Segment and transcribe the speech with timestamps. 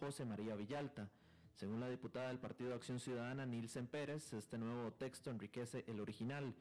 [0.00, 1.08] José María Villalta.
[1.54, 6.52] Según la diputada del Partido Acción Ciudadana, Nilsen Pérez, este nuevo texto enriquece el original.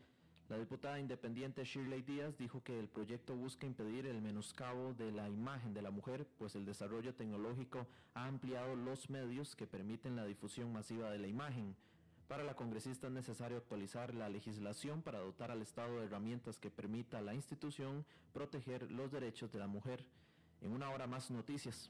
[0.50, 5.30] La diputada independiente Shirley Díaz dijo que el proyecto busca impedir el menoscabo de la
[5.30, 10.26] imagen de la mujer, pues el desarrollo tecnológico ha ampliado los medios que permiten la
[10.26, 11.76] difusión masiva de la imagen.
[12.28, 16.70] Para la congresista es necesario actualizar la legislación para dotar al Estado de herramientas que
[16.70, 20.06] permita a la institución proteger los derechos de la mujer.
[20.62, 21.90] En una hora más noticias.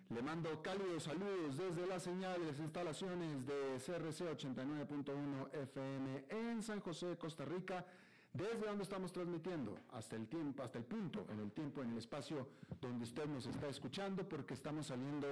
[0.13, 7.17] Le mando cálidos saludos desde las señales instalaciones de CRC 89.1 FM en San José,
[7.17, 7.85] Costa Rica.
[8.33, 11.97] Desde donde estamos transmitiendo hasta el tiempo, hasta el punto, en el tiempo, en el
[11.97, 12.49] espacio
[12.81, 15.27] donde usted nos está escuchando, porque estamos saliendo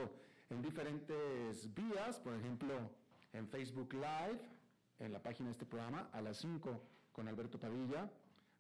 [0.50, 2.74] en diferentes vías, por ejemplo,
[3.34, 4.40] en Facebook Live,
[5.00, 8.10] en la página de este programa a las 5 con Alberto Padilla,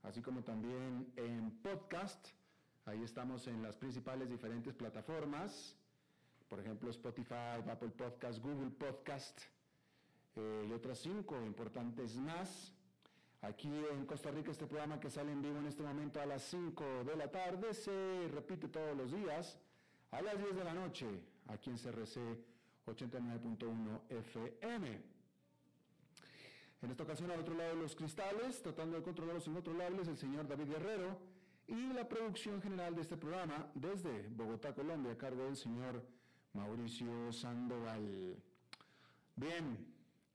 [0.03, 2.27] así como también en podcast.
[2.85, 5.78] Ahí estamos en las principales diferentes plataformas,
[6.49, 9.39] por ejemplo Spotify, Apple Podcast, Google Podcast
[10.35, 12.73] eh, y otras cinco importantes más.
[13.41, 16.43] Aquí en Costa Rica este programa que sale en vivo en este momento a las
[16.43, 19.57] 5 de la tarde se repite todos los días
[20.11, 21.07] a las 10 de la noche
[21.47, 22.19] aquí en CRC
[22.85, 25.01] 89.1 FM.
[26.81, 30.17] En esta ocasión, al otro lado de los cristales, tratando de controlar los incontrolables, el
[30.17, 31.17] señor David Guerrero
[31.67, 36.03] y la producción general de este programa desde Bogotá, Colombia, a cargo del señor
[36.59, 38.35] Mauricio Sandoval.
[39.35, 39.77] Bien,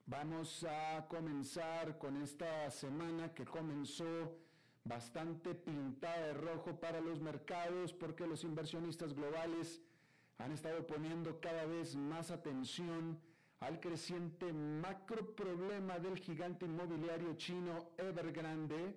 [0.06, 4.38] vamos a comenzar con esta semana que comenzó
[4.84, 9.82] bastante pintada de rojo para los mercados porque los inversionistas globales
[10.38, 13.20] han estado poniendo cada vez más atención
[13.60, 18.96] al creciente macro problema del gigante inmobiliario chino Evergrande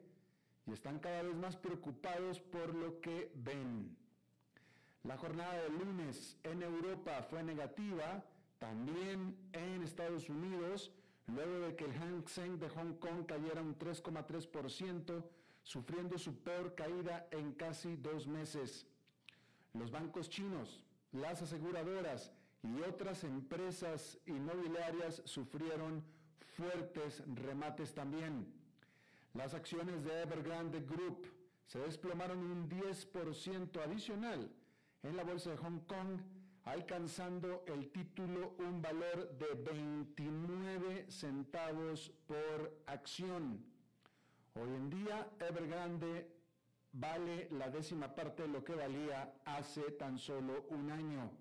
[0.66, 4.07] y están cada vez más preocupados por lo que ven.
[5.08, 8.26] La jornada del lunes en Europa fue negativa,
[8.60, 10.92] también en Estados Unidos,
[11.28, 15.24] luego de que el Hang Seng de Hong Kong cayera un 3,3%,
[15.64, 18.86] sufriendo su peor caída en casi dos meses.
[19.74, 26.04] Los bancos chinos, las aseguradoras y otras empresas inmobiliarias sufrieron
[26.58, 28.46] fuertes remates también.
[29.34, 31.32] Las acciones de Evergrande Group
[31.66, 34.52] se desplomaron un 10% adicional
[35.04, 36.20] en la bolsa de Hong Kong,
[36.66, 43.64] alcanzando el título un valor de 29 centavos por acción.
[44.56, 46.30] Hoy en día, Evergrande
[46.92, 51.32] vale la décima parte de lo que valía hace tan solo un año.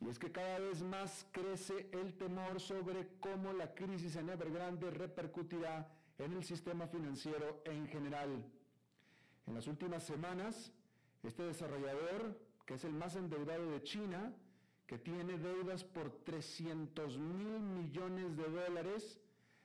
[0.00, 4.90] Y es que cada vez más crece el temor sobre cómo la crisis en Evergrande
[4.90, 5.88] repercutirá
[6.18, 8.44] en el sistema financiero en general.
[9.46, 10.72] En las últimas semanas,
[11.28, 14.32] este desarrollador, que es el más endeudado de China,
[14.86, 19.18] que tiene deudas por 300 mil millones de dólares,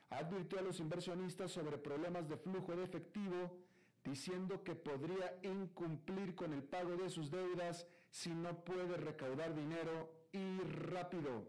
[0.09, 3.57] advirtió a los inversionistas sobre problemas de flujo de efectivo,
[4.03, 10.09] diciendo que podría incumplir con el pago de sus deudas si no puede recaudar dinero
[10.31, 11.47] y rápido.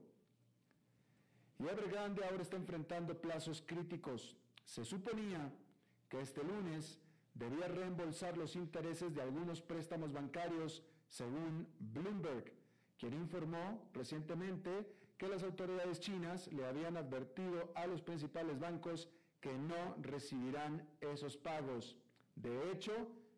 [1.58, 4.36] Y Evergrande ahora está enfrentando plazos críticos.
[4.64, 5.52] Se suponía
[6.08, 6.98] que este lunes
[7.34, 12.52] debía reembolsar los intereses de algunos préstamos bancarios, según Bloomberg,
[12.98, 14.86] quien informó recientemente
[15.16, 19.08] que las autoridades chinas le habían advertido a los principales bancos
[19.40, 21.96] que no recibirán esos pagos.
[22.36, 22.92] De hecho,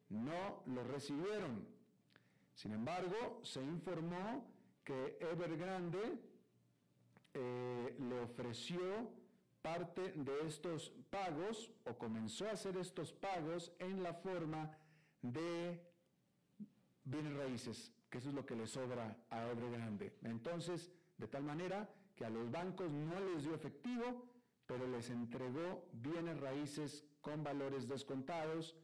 [0.08, 1.66] no los recibieron.
[2.54, 4.44] Sin embargo, se informó
[4.84, 6.18] que Evergrande
[7.34, 9.08] eh, le ofreció
[9.62, 14.76] parte de estos pagos o comenzó a hacer estos pagos en la forma
[15.22, 15.80] de
[17.04, 20.18] bienes raíces, que eso es lo que le sobra a Evergrande.
[20.22, 24.26] Entonces, de tal manera que a los bancos no les dio efectivo,
[24.66, 28.76] pero les entregó bienes raíces con valores descontados,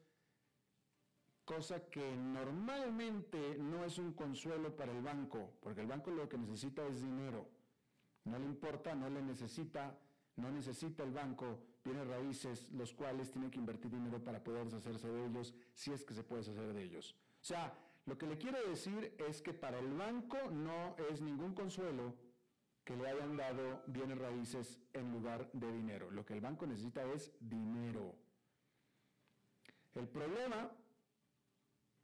[1.44, 6.38] cosa que normalmente no es un consuelo para el banco, porque el banco lo que
[6.38, 7.48] necesita es dinero.
[8.24, 9.98] No le importa, no le necesita,
[10.38, 15.08] no necesita el banco bienes raíces, los cuales tiene que invertir dinero para poder deshacerse
[15.08, 17.14] de ellos, si es que se puede deshacer de ellos.
[17.40, 17.76] O sea,
[18.06, 22.14] lo que le quiero decir es que para el banco no es ningún consuelo
[22.84, 26.10] que le hayan dado bienes raíces en lugar de dinero.
[26.10, 28.14] Lo que el banco necesita es dinero.
[29.94, 30.70] El problema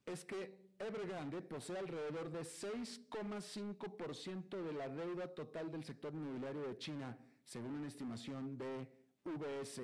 [0.05, 6.77] es que Evergrande posee alrededor de 6,5% de la deuda total del sector inmobiliario de
[6.77, 8.89] China, según una estimación de
[9.25, 9.83] VS.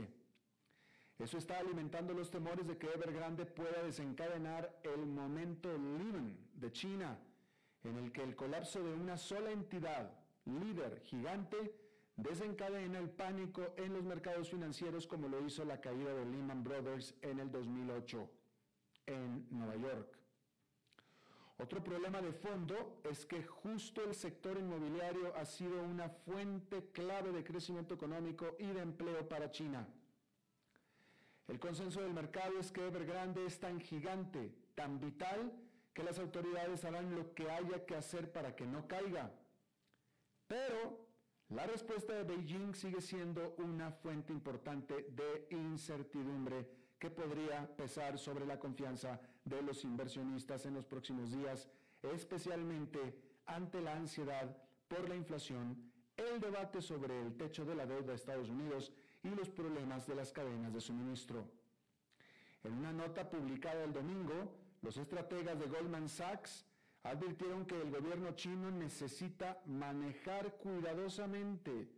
[1.19, 7.19] Eso está alimentando los temores de que Evergrande pueda desencadenar el momento Lehman de China,
[7.85, 10.11] en el que el colapso de una sola entidad,
[10.47, 11.75] líder gigante,
[12.17, 17.15] desencadena el pánico en los mercados financieros como lo hizo la caída de Lehman Brothers
[17.23, 18.31] en el 2008
[19.07, 20.20] en Nueva York.
[21.63, 27.33] Otro problema de fondo es que justo el sector inmobiliario ha sido una fuente clave
[27.33, 29.87] de crecimiento económico y de empleo para China.
[31.49, 35.53] El consenso del mercado es que Evergrande es tan gigante, tan vital,
[35.93, 39.31] que las autoridades harán lo que haya que hacer para que no caiga.
[40.47, 41.11] Pero
[41.51, 48.47] la respuesta de Beijing sigue siendo una fuente importante de incertidumbre que podría pesar sobre
[48.47, 51.67] la confianza de los inversionistas en los próximos días,
[52.03, 53.17] especialmente
[53.47, 54.55] ante la ansiedad
[54.87, 58.93] por la inflación, el debate sobre el techo de la deuda de Estados Unidos
[59.23, 61.47] y los problemas de las cadenas de suministro.
[62.65, 66.67] En una nota publicada el domingo, los estrategas de Goldman Sachs
[67.03, 71.89] advirtieron que el gobierno chino necesita manejar cuidadosamente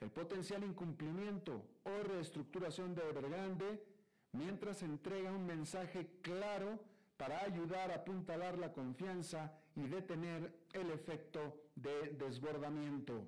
[0.00, 3.91] el potencial incumplimiento o reestructuración de Evergrande
[4.32, 6.80] mientras entrega un mensaje claro
[7.16, 13.26] para ayudar a apuntalar la confianza y detener el efecto de desbordamiento.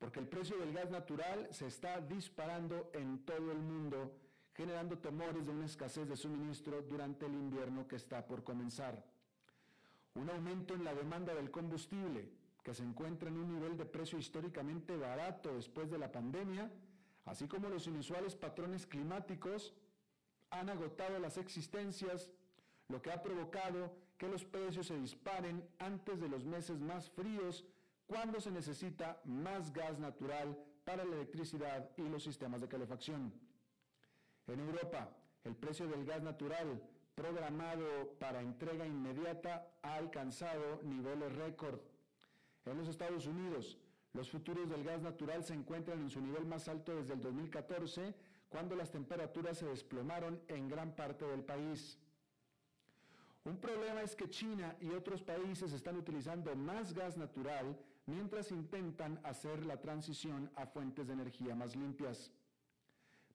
[0.00, 4.18] porque el precio del gas natural se está disparando en todo el mundo
[4.52, 9.06] generando temores de una escasez de suministro durante el invierno que está por comenzar.
[10.14, 12.32] Un aumento en la demanda del combustible,
[12.64, 16.68] que se encuentra en un nivel de precio históricamente barato después de la pandemia,
[17.26, 19.72] así como los inusuales patrones climáticos,
[20.52, 22.30] han agotado las existencias,
[22.88, 27.64] lo que ha provocado que los precios se disparen antes de los meses más fríos,
[28.06, 33.32] cuando se necesita más gas natural para la electricidad y los sistemas de calefacción.
[34.46, 35.08] En Europa,
[35.44, 36.82] el precio del gas natural
[37.14, 41.80] programado para entrega inmediata ha alcanzado niveles récord.
[42.64, 43.78] En los Estados Unidos,
[44.12, 48.14] los futuros del gas natural se encuentran en su nivel más alto desde el 2014,
[48.52, 51.98] cuando las temperaturas se desplomaron en gran parte del país.
[53.44, 59.18] Un problema es que China y otros países están utilizando más gas natural mientras intentan
[59.24, 62.30] hacer la transición a fuentes de energía más limpias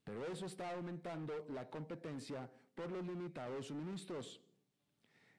[0.08, 4.40] pero eso está aumentando la competencia por los limitados suministros.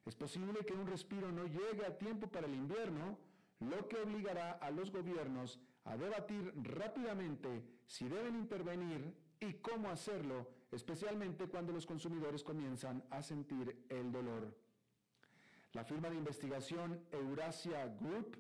[0.05, 3.17] Es posible que un respiro no llegue a tiempo para el invierno,
[3.61, 10.49] lo que obligará a los gobiernos a debatir rápidamente si deben intervenir y cómo hacerlo,
[10.73, 14.55] especialmente cuando los consumidores comienzan a sentir el dolor.
[15.73, 18.37] La firma de investigación Eurasia Group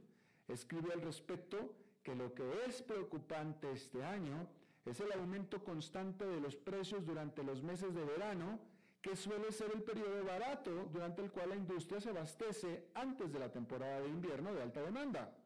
[0.48, 4.48] escribe al respecto que lo que es preocupante este año
[4.86, 8.58] es el aumento constante de los precios durante los meses de verano,
[9.02, 13.38] que suele ser el periodo barato durante el cual la industria se abastece antes de
[13.38, 15.36] la temporada de invierno de alta demanda,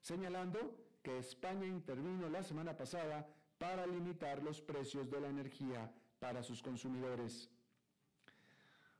[0.00, 3.26] señalando que España intervino la semana pasada
[3.62, 5.88] para limitar los precios de la energía
[6.18, 7.48] para sus consumidores.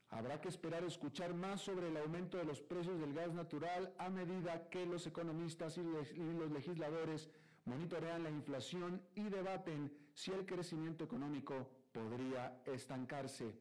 [0.09, 4.09] Habrá que esperar escuchar más sobre el aumento de los precios del gas natural a
[4.09, 7.29] medida que los economistas y los legisladores
[7.65, 13.57] monitorean la inflación y debaten si el crecimiento económico podría estancarse.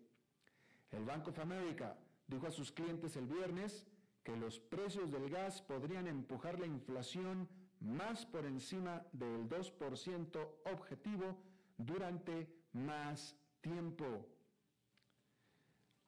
[0.92, 3.88] El Bank of America dijo a sus clientes el viernes
[4.24, 7.50] que los precios del gas podrían empujar la inflación
[7.82, 11.38] más por encima del 2% objetivo
[11.78, 14.06] durante más tiempo.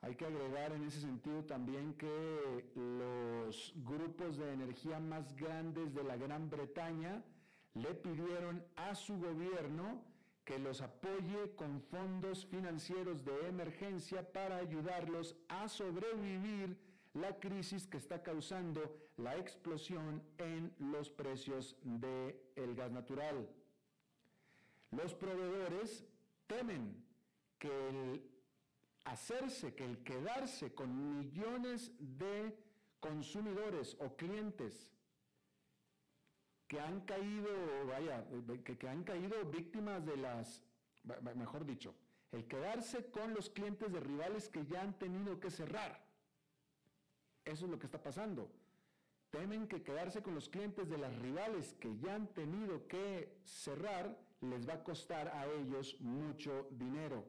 [0.02, 6.04] Hay que agregar en ese sentido también que los grupos de energía más grandes de
[6.04, 7.24] la Gran Bretaña
[7.74, 10.04] le pidieron a su gobierno
[10.44, 16.78] que los apoye con fondos financieros de emergencia para ayudarlos a sobrevivir
[17.14, 18.82] la crisis que está causando
[19.18, 23.48] la explosión en los precios del gas natural.
[24.92, 26.06] Los proveedores
[26.48, 27.04] temen
[27.60, 28.30] que el
[29.06, 32.58] hacerse, que el quedarse con millones de
[33.00, 34.90] consumidores o clientes
[36.68, 37.50] que han caído,
[37.88, 38.26] vaya,
[38.64, 40.62] que, han caído víctimas de las,
[41.36, 41.94] mejor dicho,
[42.32, 46.02] el quedarse con los clientes de rivales que ya han tenido que cerrar.
[47.46, 48.50] Eso es lo que está pasando.
[49.30, 54.16] Temen que quedarse con los clientes de las rivales que ya han tenido que cerrar
[54.42, 57.26] les va a costar a ellos mucho dinero.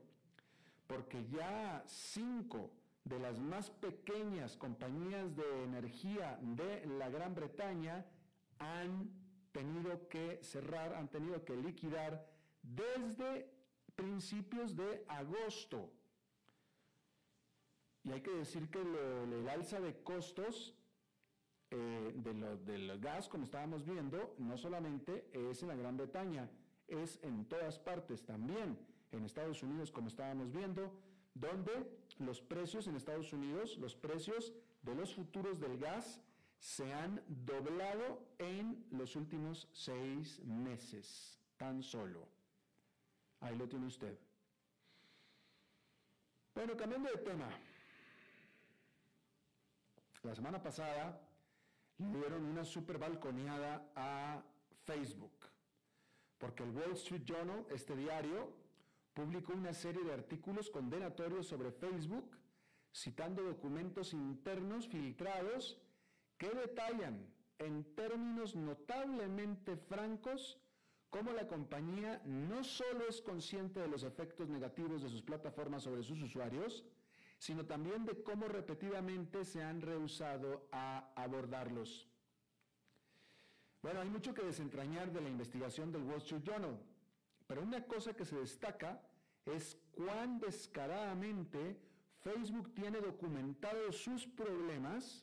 [0.87, 2.71] Porque ya cinco
[3.04, 8.04] de las más pequeñas compañías de energía de la Gran Bretaña
[8.59, 9.11] han
[9.52, 12.26] tenido que cerrar, han tenido que liquidar
[12.62, 13.50] desde
[13.94, 15.90] principios de agosto.
[18.04, 20.75] Y hay que decir que el alza de costos
[21.70, 26.49] eh, de lo, del gas, como estábamos viendo, no solamente es en la Gran Bretaña,
[26.87, 28.78] es en todas partes también,
[29.11, 30.92] en Estados Unidos, como estábamos viendo,
[31.34, 31.73] donde
[32.18, 36.20] los precios en Estados Unidos, los precios de los futuros del gas,
[36.58, 42.28] se han doblado en los últimos seis meses, tan solo.
[43.40, 44.16] Ahí lo tiene usted.
[46.54, 47.49] Bueno, cambiando de tema.
[50.25, 51.21] La semana pasada
[51.99, 54.43] le dieron una super balconeada a
[54.85, 55.50] Facebook,
[56.38, 58.50] porque el Wall Street Journal, este diario,
[59.12, 62.38] publicó una serie de artículos condenatorios sobre Facebook,
[62.90, 65.78] citando documentos internos filtrados
[66.38, 67.26] que detallan
[67.59, 70.59] en términos notablemente francos
[71.11, 76.02] cómo la compañía no solo es consciente de los efectos negativos de sus plataformas sobre
[76.02, 76.83] sus usuarios,
[77.44, 82.08] sino también de cómo repetidamente se han rehusado a abordarlos.
[83.82, 86.80] Bueno, hay mucho que desentrañar de la investigación del Wall Street Journal,
[87.46, 88.98] pero una cosa que se destaca
[89.44, 91.78] es cuán descaradamente
[92.20, 95.22] Facebook tiene documentados sus problemas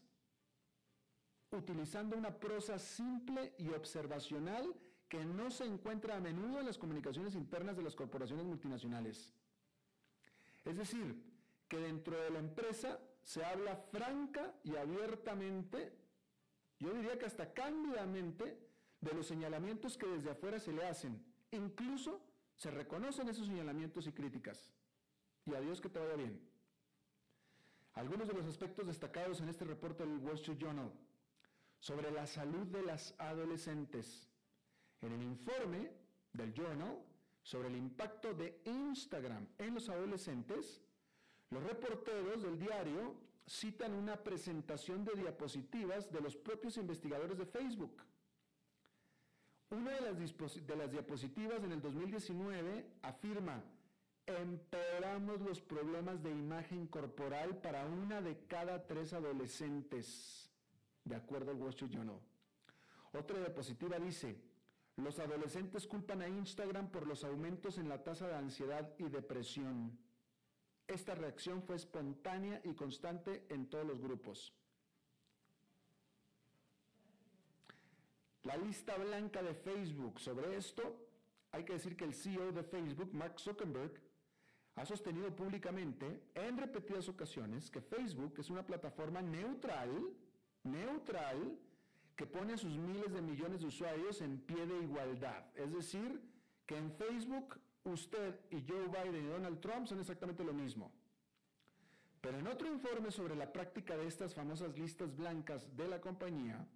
[1.49, 4.75] utilizando una prosa simple y observacional
[5.09, 9.33] que no se encuentra a menudo en las comunicaciones internas de las corporaciones multinacionales.
[10.63, 11.30] Es decir,
[11.71, 15.97] que dentro de la empresa se habla franca y abiertamente,
[16.79, 18.59] yo diría que hasta cándidamente,
[18.99, 21.23] de los señalamientos que desde afuera se le hacen.
[21.51, 22.21] Incluso
[22.57, 24.69] se reconocen esos señalamientos y críticas.
[25.45, 26.45] Y a Dios que te vaya bien.
[27.93, 30.91] Algunos de los aspectos destacados en este reporte del Wall Street Journal
[31.79, 34.27] sobre la salud de las adolescentes.
[34.99, 35.89] En el informe
[36.33, 37.01] del Journal
[37.43, 40.81] sobre el impacto de Instagram en los adolescentes,
[41.51, 43.15] los reporteros del diario
[43.45, 48.01] citan una presentación de diapositivas de los propios investigadores de Facebook.
[49.69, 53.63] Una de las, diapositivas en el 2019 afirma,
[54.25, 60.49] empeoramos los problemas de imagen corporal para una de cada tres adolescentes,
[61.03, 62.19] de acuerdo al Wall Street Journal.
[63.13, 64.37] Otra diapositiva dice,
[64.97, 69.97] los adolescentes culpan a Instagram por los aumentos en la tasa de ansiedad y depresión.
[70.91, 74.53] Esta reacción fue espontánea y constante en todos los grupos.
[78.43, 80.83] La lista blanca de Facebook sobre esto,
[81.53, 84.01] hay que decir que el CEO de Facebook, Mark Zuckerberg,
[84.75, 89.91] ha sostenido públicamente en repetidas ocasiones que Facebook es una plataforma neutral,
[90.63, 91.57] neutral,
[92.17, 95.45] que pone a sus miles de millones de usuarios en pie de igualdad.
[95.55, 96.21] Es decir,
[96.65, 100.91] que en Facebook usted y Joe Biden y Donald Trump son exactamente lo mismo.
[102.21, 106.67] Pero en otro informe sobre la práctica de estas famosas listas blancas de la compañía,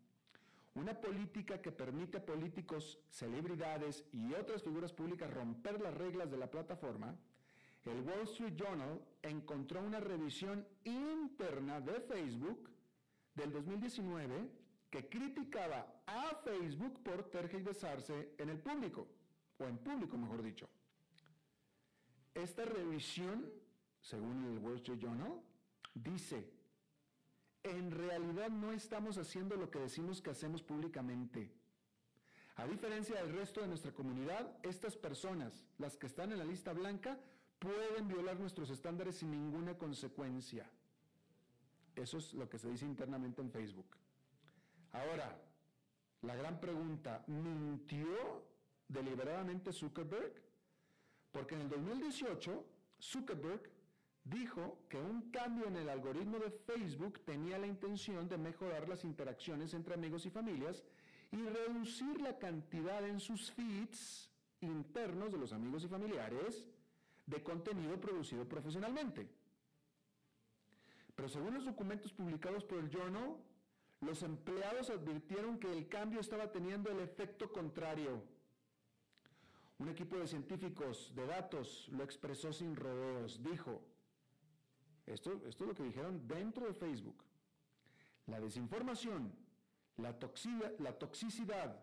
[0.74, 6.38] una política que permite a políticos, celebridades y otras figuras públicas romper las reglas de
[6.38, 7.16] la plataforma,
[7.86, 12.72] el Wall Street Journal encontró una revisión interna de Facebook
[13.36, 14.50] del 2019
[14.90, 19.08] que criticaba a Facebook por tergiversarse en el público,
[19.60, 20.68] o en público mejor dicho.
[22.36, 23.50] Esta revisión,
[24.02, 25.42] según el Wall Street Journal,
[25.94, 26.52] dice,
[27.64, 31.50] en realidad no estamos haciendo lo que decimos que hacemos públicamente.
[32.58, 36.74] A diferencia del resto de nuestra comunidad, estas personas, las que están en la lista
[36.74, 37.18] blanca,
[37.58, 40.70] pueden violar nuestros estándares sin ninguna consecuencia.
[41.96, 43.88] Eso es lo que se dice internamente en Facebook.
[44.92, 45.42] Ahora,
[46.22, 48.46] la gran pregunta, ¿mintió
[48.90, 50.45] deliberadamente Zuckerberg?
[51.36, 52.66] Porque en el 2018,
[53.02, 53.70] Zuckerberg
[54.24, 59.04] dijo que un cambio en el algoritmo de Facebook tenía la intención de mejorar las
[59.04, 60.82] interacciones entre amigos y familias
[61.34, 66.66] y reducir la cantidad en sus feeds internos de los amigos y familiares
[67.26, 69.28] de contenido producido profesionalmente.
[71.16, 73.36] Pero según los documentos publicados por el Journal,
[74.00, 78.24] los empleados advirtieron que el cambio estaba teniendo el efecto contrario.
[79.78, 83.42] Un equipo de científicos de datos lo expresó sin rodeos.
[83.44, 83.82] Dijo,
[85.06, 87.24] esto, es lo que dijeron dentro de Facebook,
[88.28, 89.34] la desinformación,
[89.98, 90.16] la,
[90.80, 91.80] la toxicidad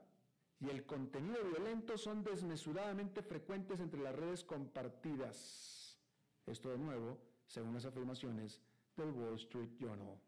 [0.60, 5.98] y el contenido violento son desmesuradamente frecuentes entre las redes compartidas.
[6.46, 8.60] Esto de nuevo, según las afirmaciones
[8.96, 10.18] del Wall Street Journal.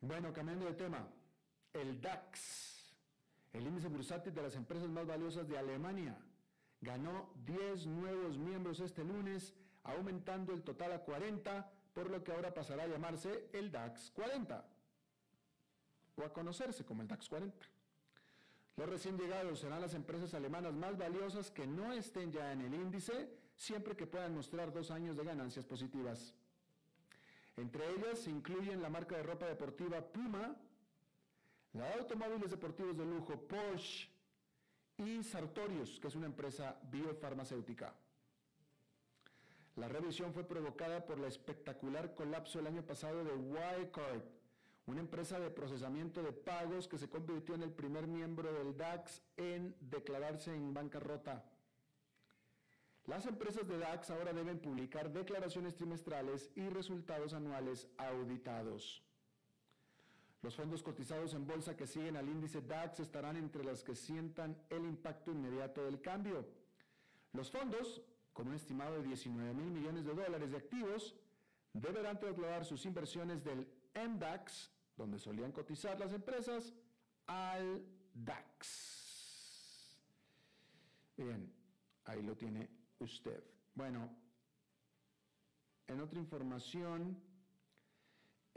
[0.00, 1.08] Bueno, cambiando de tema,
[1.72, 2.77] el DAX,
[3.52, 6.18] el índice bursátil de las empresas más valiosas de Alemania,
[6.80, 12.54] ganó 10 nuevos miembros este lunes, aumentando el total a 40, por lo que ahora
[12.54, 14.64] pasará a llamarse el DAX 40
[16.16, 17.66] o a conocerse como el DAX 40.
[18.76, 22.74] Los recién llegados serán las empresas alemanas más valiosas que no estén ya en el
[22.74, 26.34] índice, siempre que puedan mostrar dos años de ganancias positivas.
[27.56, 30.54] Entre ellas se incluyen la marca de ropa deportiva Puma,
[31.72, 34.08] la de automóviles deportivos de lujo Porsche
[34.96, 37.94] y Sartorius, que es una empresa biofarmacéutica.
[39.76, 44.22] La revisión fue provocada por el espectacular colapso el año pasado de Wirecard,
[44.86, 49.22] una empresa de procesamiento de pagos que se convirtió en el primer miembro del DAX
[49.36, 51.44] en declararse en bancarrota.
[53.06, 59.02] Las empresas de DAX ahora deben publicar declaraciones trimestrales y resultados anuales auditados.
[60.42, 64.56] Los fondos cotizados en bolsa que siguen al índice DAX estarán entre las que sientan
[64.70, 66.46] el impacto inmediato del cambio.
[67.32, 68.00] Los fondos,
[68.32, 71.14] con un estimado de 19 mil millones de dólares de activos,
[71.72, 76.72] deberán trasladar sus inversiones del MDAX, donde solían cotizar las empresas,
[77.26, 79.98] al DAX.
[81.16, 81.52] Bien,
[82.04, 82.68] ahí lo tiene
[83.00, 83.42] usted.
[83.74, 84.08] Bueno,
[85.88, 87.20] en otra información,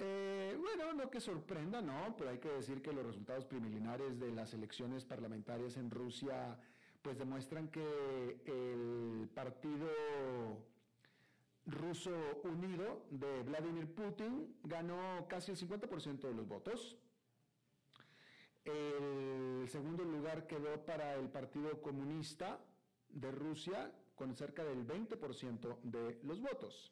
[0.01, 4.31] eh, bueno, no que sorprenda, no, pero hay que decir que los resultados preliminares de
[4.31, 6.57] las elecciones parlamentarias en Rusia
[7.01, 9.87] pues demuestran que el partido
[11.65, 12.11] ruso
[12.43, 16.97] unido de Vladimir Putin ganó casi el 50% de los votos.
[18.65, 22.59] El segundo lugar quedó para el Partido Comunista
[23.09, 26.91] de Rusia con cerca del 20% de los votos.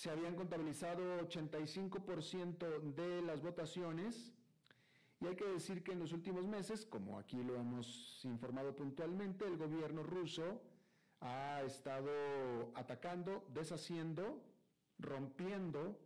[0.00, 4.32] Se habían contabilizado 85% de las votaciones.
[5.20, 9.44] Y hay que decir que en los últimos meses, como aquí lo hemos informado puntualmente,
[9.44, 10.62] el gobierno ruso
[11.20, 12.10] ha estado
[12.74, 14.40] atacando, deshaciendo,
[14.98, 15.98] rompiendo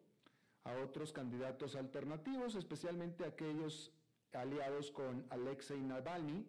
[0.64, 3.92] a otros candidatos alternativos, especialmente aquellos
[4.32, 6.44] aliados con Alexei Navalny,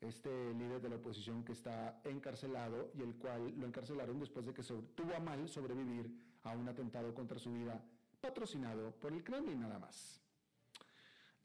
[0.00, 4.54] este líder de la oposición que está encarcelado y el cual lo encarcelaron después de
[4.54, 7.82] que tuvo a mal sobrevivir a un atentado contra su vida
[8.20, 10.20] patrocinado por el Kremlin nada más.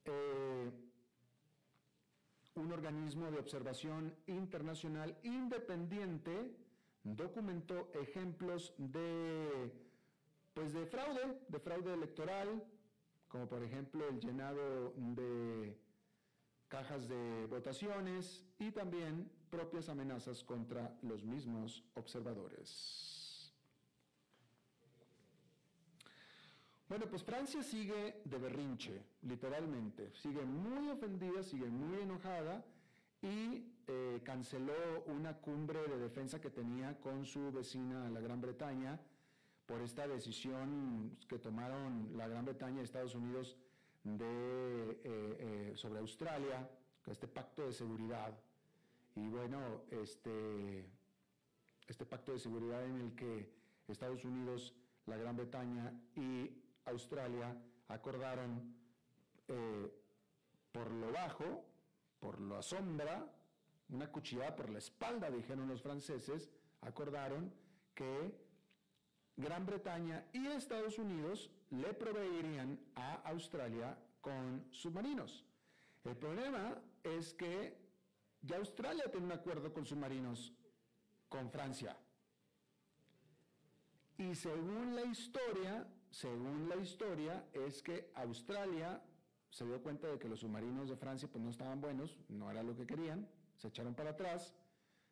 [0.05, 0.71] Eh,
[2.55, 6.55] un organismo de observación internacional independiente
[7.03, 9.71] documentó ejemplos de
[10.53, 12.63] pues de fraude, de fraude electoral,
[13.27, 15.77] como por ejemplo el llenado de
[16.67, 23.16] cajas de votaciones y también propias amenazas contra los mismos observadores.
[26.89, 30.09] Bueno, pues Francia sigue de berrinche, literalmente.
[30.13, 32.63] Sigue muy ofendida, sigue muy enojada
[33.21, 38.97] y eh, canceló una cumbre de defensa que tenía con su vecina, la Gran Bretaña,
[39.65, 43.57] por esta decisión que tomaron la Gran Bretaña y Estados Unidos
[44.05, 46.69] eh, eh, sobre Australia,
[47.05, 48.33] este pacto de seguridad.
[49.13, 50.85] Y bueno, este,
[51.85, 53.51] este pacto de seguridad en el que
[53.89, 54.73] Estados Unidos,
[55.05, 57.55] la Gran Bretaña y Australia
[57.87, 58.75] acordaron
[59.47, 59.91] eh,
[60.71, 61.65] por lo bajo,
[62.19, 63.25] por la sombra,
[63.89, 66.49] una cuchillada por la espalda, dijeron los franceses,
[66.81, 67.53] acordaron
[67.93, 68.35] que
[69.37, 75.45] Gran Bretaña y Estados Unidos le proveerían a Australia con submarinos.
[76.03, 77.77] El problema es que
[78.41, 80.53] ya Australia tiene un acuerdo con submarinos
[81.29, 81.95] con Francia.
[84.17, 89.01] Y según la historia, según la historia, es que Australia
[89.49, 92.63] se dio cuenta de que los submarinos de Francia pues no estaban buenos, no era
[92.63, 94.53] lo que querían, se echaron para atrás.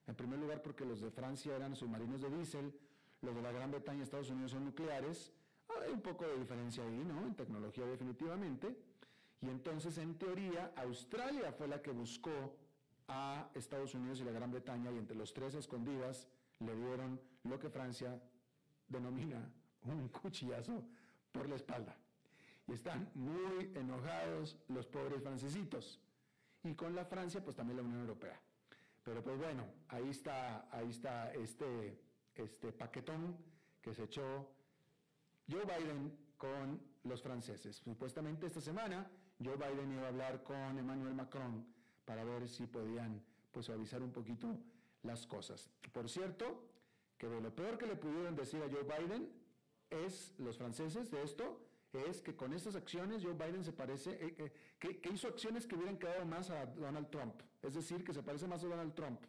[0.08, 2.74] En primer lugar porque los de Francia eran submarinos de diésel,
[3.22, 5.34] los de la Gran Bretaña y Estados Unidos son nucleares.
[5.82, 7.26] Hay un poco de diferencia ahí, ¿no?
[7.26, 8.76] En tecnología definitivamente.
[9.42, 12.56] Y entonces, en teoría, Australia fue la que buscó
[13.08, 16.28] a Estados Unidos y la Gran Bretaña y entre los tres escondidas
[16.60, 18.20] le dieron lo que Francia
[18.88, 19.52] denomina
[19.94, 20.84] un cuchillazo
[21.32, 21.96] por la espalda.
[22.68, 26.00] Y están muy enojados los pobres francesitos.
[26.64, 28.40] Y con la Francia, pues también la Unión Europea.
[29.04, 32.00] Pero pues bueno, ahí está, ahí está este,
[32.34, 33.38] este paquetón
[33.82, 34.50] que se echó
[35.48, 37.76] Joe Biden con los franceses.
[37.78, 39.08] Supuestamente esta semana
[39.44, 41.66] Joe Biden iba a hablar con Emmanuel Macron
[42.04, 43.22] para ver si podían
[43.52, 44.58] pues suavizar un poquito
[45.04, 45.70] las cosas.
[45.94, 46.68] Por cierto,
[47.18, 49.30] que de lo peor que le pudieron decir a Joe Biden
[50.06, 51.62] es los franceses de esto
[52.04, 55.76] es que con estas acciones Joe Biden se parece, eh, eh, que, hizo acciones que
[55.76, 57.42] hubieran quedado más a Donald Trump.
[57.62, 59.20] Es decir, que se parece más a Donald Trump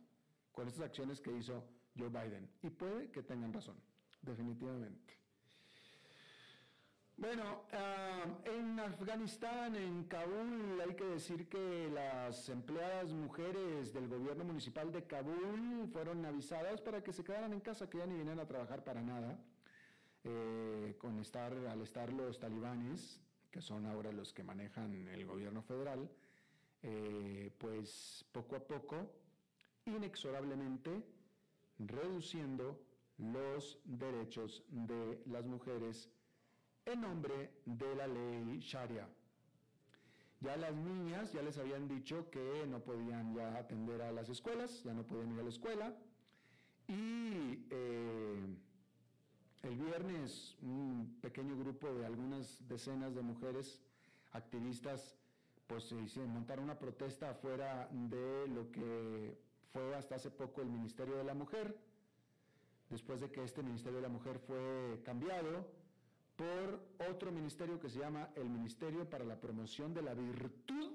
[0.52, 1.64] con estas acciones que hizo
[1.96, 2.48] Joe Biden.
[2.62, 3.76] Y puede que tengan razón,
[4.22, 5.14] definitivamente.
[7.18, 14.44] Bueno, ah, en Afganistán, en Kabul, hay que decir que las empleadas mujeres del gobierno
[14.44, 18.40] municipal de Kabul fueron avisadas para que se quedaran en casa, que ya ni vinieran
[18.40, 19.38] a trabajar para nada,
[20.28, 25.62] eh, con estar, al estar los talibanes, que son ahora los que manejan el gobierno
[25.62, 26.10] federal,
[26.82, 28.96] eh, pues poco a poco,
[29.84, 31.02] inexorablemente,
[31.78, 32.82] reduciendo
[33.18, 36.10] los derechos de las mujeres
[36.84, 39.08] en nombre de la ley Sharia.
[40.40, 44.82] Ya las niñas ya les habían dicho que no podían ya atender a las escuelas,
[44.82, 45.96] ya no podían ir a la escuela.
[46.88, 48.56] Y eh,
[49.66, 53.80] el viernes un pequeño grupo de algunas decenas de mujeres
[54.32, 55.16] activistas
[55.66, 59.36] pues se montaron una protesta afuera de lo que
[59.72, 61.76] fue hasta hace poco el Ministerio de la Mujer,
[62.88, 65.66] después de que este Ministerio de la Mujer fue cambiado
[66.36, 70.92] por otro ministerio que se llama el Ministerio para la Promoción de la Virtud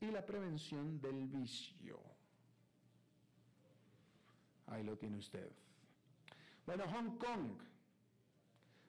[0.00, 1.98] y la Prevención del Vicio.
[4.66, 5.50] Ahí lo tiene usted.
[6.66, 7.73] Bueno, Hong Kong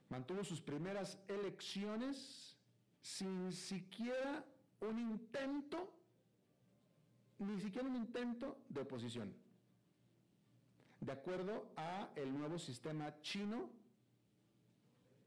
[0.09, 2.55] mantuvo sus primeras elecciones
[3.01, 4.43] sin siquiera
[4.81, 5.91] un intento,
[7.39, 9.33] ni siquiera un intento de oposición.
[10.99, 13.69] De acuerdo a el nuevo sistema chino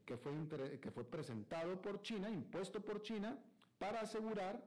[0.05, 0.33] que fue,
[0.81, 3.37] que fue presentado por China, impuesto por China,
[3.77, 4.61] para asegurar,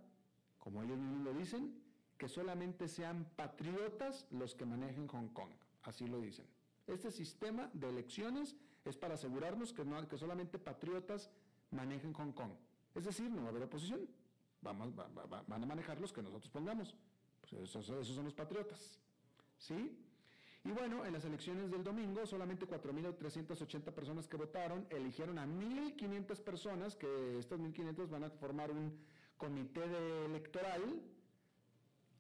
[0.59, 1.83] como ellos mismos lo dicen,
[2.17, 5.51] que solamente sean patriotas los que manejen Hong Kong.
[5.83, 6.47] Así lo dicen.
[6.87, 11.31] Este sistema de elecciones es para asegurarnos que, no, que solamente patriotas
[11.71, 12.53] manejen Hong Kong.
[12.95, 14.07] Es decir, no va a haber oposición.
[14.61, 16.95] Vamos, van a manejar los que nosotros pongamos.
[17.41, 18.99] Pues esos, son los patriotas.
[19.59, 19.99] ¿Sí?
[20.65, 26.41] Y bueno, en las elecciones del domingo, solamente 4.380 personas que votaron eligieron a 1.500
[26.41, 28.97] personas, que estas 1.500 van a formar un
[29.37, 29.83] comité
[30.25, 31.03] electoral,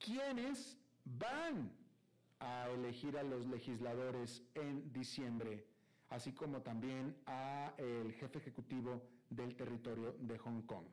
[0.00, 1.70] quienes van
[2.40, 5.64] a elegir a los legisladores en diciembre,
[6.12, 10.84] así como también a el jefe ejecutivo del territorio de Hong Kong.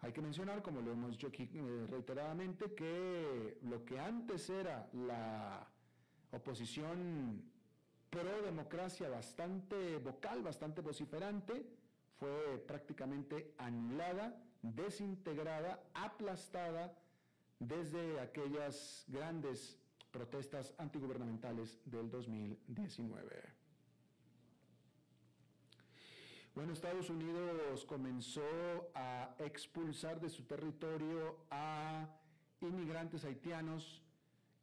[0.00, 4.88] Hay que mencionar, como lo hemos dicho aquí eh, reiteradamente, que lo que antes era
[4.92, 5.66] la
[6.30, 7.42] oposición
[8.08, 11.66] pro democracia bastante vocal, bastante vociferante,
[12.18, 16.96] fue prácticamente anulada, desintegrada, aplastada
[17.58, 19.78] desde aquellas grandes
[20.10, 23.65] protestas antigubernamentales del 2019.
[26.56, 28.40] Bueno, Estados Unidos comenzó
[28.94, 32.08] a expulsar de su territorio a
[32.62, 34.00] inmigrantes haitianos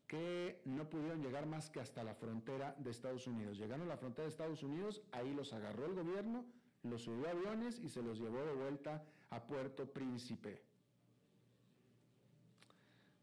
[0.08, 3.60] que no pudieron llegar más que hasta la frontera de Estados Unidos.
[3.60, 6.46] Llegaron a la frontera de Estados Unidos, ahí los agarró el gobierno,
[6.82, 10.64] los subió a aviones y se los llevó de vuelta a Puerto Príncipe.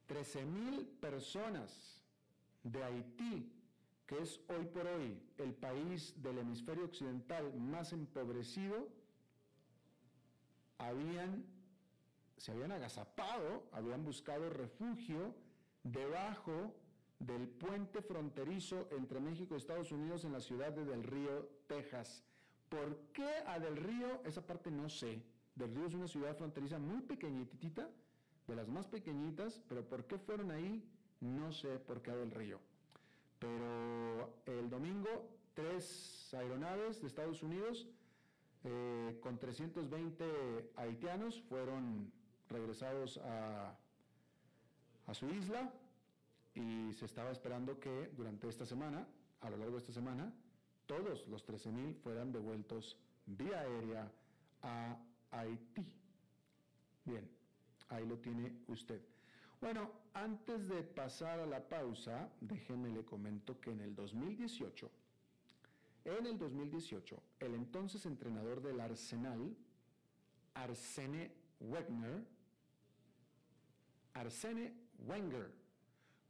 [0.07, 2.01] 13 mil personas
[2.63, 3.53] de Haití,
[4.11, 8.89] que es hoy por hoy el país del hemisferio occidental más empobrecido,
[10.79, 11.45] habían,
[12.37, 15.33] se habían agazapado, habían buscado refugio
[15.85, 16.75] debajo
[17.21, 22.25] del puente fronterizo entre México y Estados Unidos en la ciudad de Del Río, Texas.
[22.69, 24.23] ¿Por qué a Del Río?
[24.25, 25.23] Esa parte no sé.
[25.55, 27.89] Del Río es una ciudad fronteriza muy pequeñitita,
[28.49, 30.83] de las más pequeñitas, pero ¿por qué fueron ahí?
[31.21, 32.70] No sé por qué a Del Río.
[33.41, 37.89] Pero el domingo, tres aeronaves de Estados Unidos
[38.63, 42.13] eh, con 320 haitianos fueron
[42.49, 43.77] regresados a
[45.11, 45.73] a su isla
[46.55, 49.07] y se estaba esperando que durante esta semana,
[49.41, 50.33] a lo largo de esta semana,
[50.87, 54.11] todos los 13.000 fueran devueltos vía aérea
[54.63, 54.97] a
[55.33, 55.85] Haití.
[57.05, 57.29] Bien,
[57.89, 59.01] ahí lo tiene usted.
[59.61, 64.91] Bueno, antes de pasar a la pausa, déjeme le comento que en el 2018,
[66.07, 69.55] en el 2018, el entonces entrenador del Arsenal,
[70.55, 72.25] Arsene Wegener,
[74.15, 74.75] Arsene
[75.07, 75.53] Wenger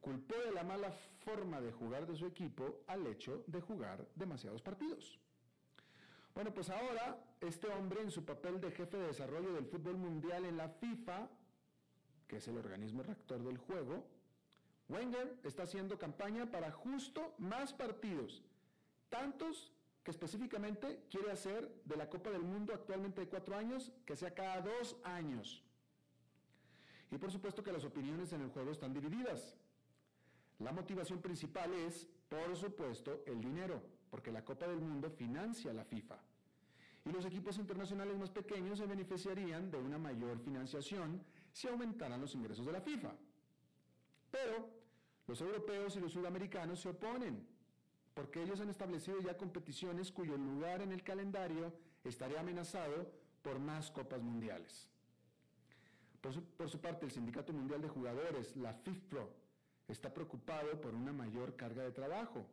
[0.00, 0.90] culpó de la mala
[1.24, 5.20] forma de jugar de su equipo al hecho de jugar demasiados partidos.
[6.34, 10.44] Bueno, pues ahora este hombre en su papel de jefe de desarrollo del fútbol mundial
[10.46, 11.28] en la FIFA,
[12.30, 14.04] que es el organismo rector del juego,
[14.88, 18.44] Wenger está haciendo campaña para justo más partidos,
[19.08, 19.72] tantos
[20.04, 24.32] que específicamente quiere hacer de la Copa del Mundo actualmente de cuatro años, que sea
[24.32, 25.64] cada dos años.
[27.10, 29.56] Y por supuesto que las opiniones en el juego están divididas.
[30.60, 35.84] La motivación principal es, por supuesto, el dinero, porque la Copa del Mundo financia la
[35.84, 36.16] FIFA.
[37.06, 42.34] Y los equipos internacionales más pequeños se beneficiarían de una mayor financiación si aumentaran los
[42.34, 43.12] ingresos de la FIFA.
[44.30, 44.68] Pero
[45.26, 47.46] los europeos y los sudamericanos se oponen,
[48.14, 51.72] porque ellos han establecido ya competiciones cuyo lugar en el calendario
[52.04, 53.10] estaría amenazado
[53.42, 54.88] por más copas mundiales.
[56.20, 59.30] Por su, parte, el Sindicato Mundial de Jugadores, la FIFPRO,
[59.88, 62.46] está preocupado por una mayor carga de trabajo.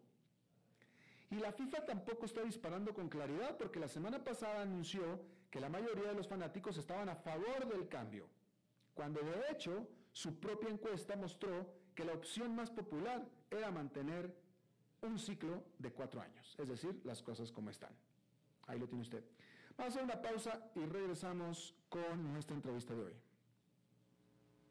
[1.30, 5.20] Y la FIFA tampoco está disparando con claridad porque la semana pasada anunció
[5.52, 8.30] que la mayoría de los fanáticos estaban a favor del cambio,
[8.98, 14.36] cuando de hecho su propia encuesta mostró que la opción más popular era mantener
[15.02, 17.92] un ciclo de cuatro años, es decir, las cosas como están.
[18.66, 19.24] Ahí lo tiene usted.
[19.78, 23.14] Vamos a hacer una pausa y regresamos con nuestra entrevista de hoy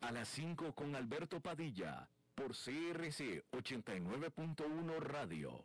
[0.01, 5.65] a las 5 con Alberto Padilla por CRC 89.1 Radio.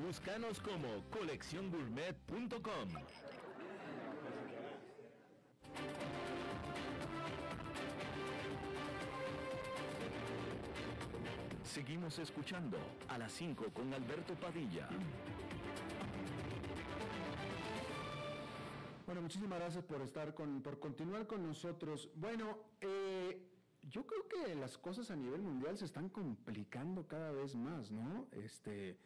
[0.00, 2.88] Búscanos como colecciongourmet.com.
[11.64, 12.78] Seguimos escuchando
[13.08, 14.88] a las 5 con Alberto Padilla.
[19.06, 22.08] Bueno, muchísimas gracias por estar con, por continuar con nosotros.
[22.14, 23.46] Bueno, eh,
[23.82, 28.26] yo creo que las cosas a nivel mundial se están complicando cada vez más, ¿no?
[28.32, 28.96] Este,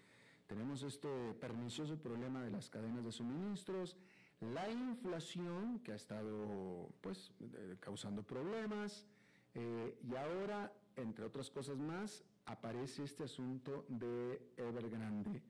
[0.46, 3.96] tenemos este pernicioso problema de las cadenas de suministros,
[4.40, 7.32] la inflación que ha estado pues
[7.80, 9.06] causando problemas
[9.54, 15.42] eh, y ahora, entre otras cosas más, aparece este asunto de Evergrande,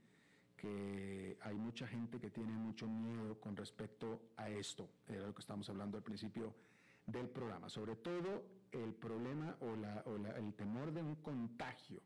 [0.57, 5.41] que hay mucha gente que tiene mucho miedo con respecto a esto, era lo que
[5.41, 6.55] estábamos hablando al principio
[7.05, 9.75] del programa, sobre todo el problema o,
[10.37, 12.01] el temor de un contagio.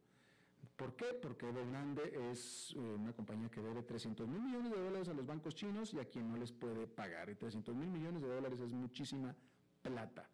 [0.80, 1.12] ¿Por qué?
[1.12, 5.26] Porque Evergrande es eh, una compañía que debe 300 mil millones de dólares a los
[5.26, 7.28] bancos chinos y a quien no les puede pagar.
[7.28, 9.36] Y 300 mil millones de dólares es muchísima
[9.82, 10.26] plata.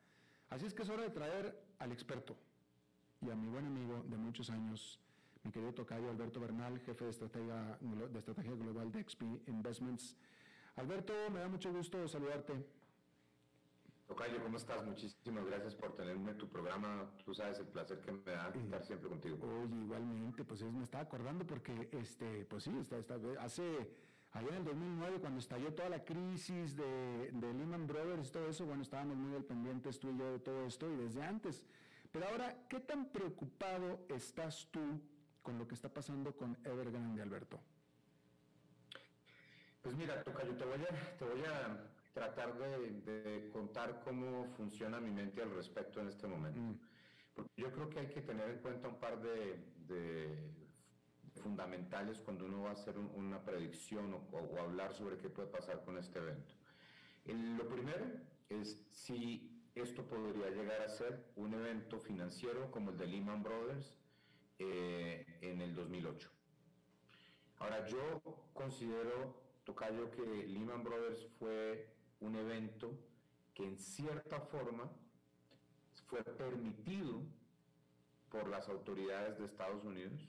[0.49, 2.37] Así es que es hora de traer al experto
[3.23, 5.01] y a mi buen amigo de muchos años,
[5.43, 10.15] mi querido tocayo Alberto Bernal, jefe de estrategia, de estrategia global de XP Investments.
[10.77, 12.55] Alberto, me da mucho gusto saludarte.
[14.07, 14.85] Tocayo, ¿cómo estás?
[14.85, 17.11] Muchísimas gracias por tenerme en tu programa.
[17.25, 19.37] Tú sabes el placer que me da eh, estar siempre contigo.
[19.43, 23.89] Oye, igualmente, pues me estaba acordando porque, este, pues sí, está, está, hace
[24.37, 28.67] Allá en el 2009, cuando estalló toda la crisis de, Lehman Brothers y todo eso,
[28.67, 31.65] bueno, estábamos muy dependientes tú y yo de todo esto y desde antes.
[32.13, 35.01] Pero ahora, ¿qué tan preocupado estás tú
[35.43, 37.59] con lo que está pasando con Evergrande, Alberto?
[39.81, 45.11] Pues mira, Tocayo, te voy a, te voy a tratar de, contar cómo funciona mi
[45.11, 46.59] mente al respecto en este momento.
[46.59, 46.81] Mm.
[47.35, 49.61] Porque yo creo que hay que tener en cuenta un par de
[51.43, 55.99] fundamentales cuando uno va a hacer una predicción o, hablar sobre qué puede pasar con
[55.99, 56.55] este evento.
[57.27, 58.07] lo primero
[58.49, 63.99] es si esto podría llegar a ser un evento financiero como el de Lehman Brothers
[64.59, 66.31] eh, en el 2008.
[67.59, 68.23] Ahora, yo
[68.55, 72.99] considero, Tocayo, que Lehman Brothers fue un evento
[73.55, 74.91] que en cierta forma
[76.07, 77.23] fue permitido
[78.31, 80.29] por las autoridades de Estados Unidos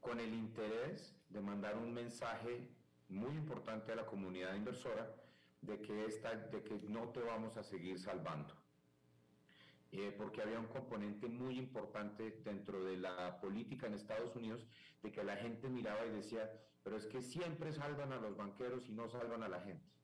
[0.00, 2.68] con el interés de mandar un mensaje
[3.08, 5.14] muy importante a la comunidad inversora
[5.62, 8.54] de que, esta, de que no te vamos a seguir salvando.
[9.92, 14.66] Eh, porque había un componente muy importante dentro de la política en Estados Unidos
[15.02, 16.50] de que la gente miraba y decía,
[16.82, 19.95] pero es que siempre salvan a los banqueros y no salvan a la gente.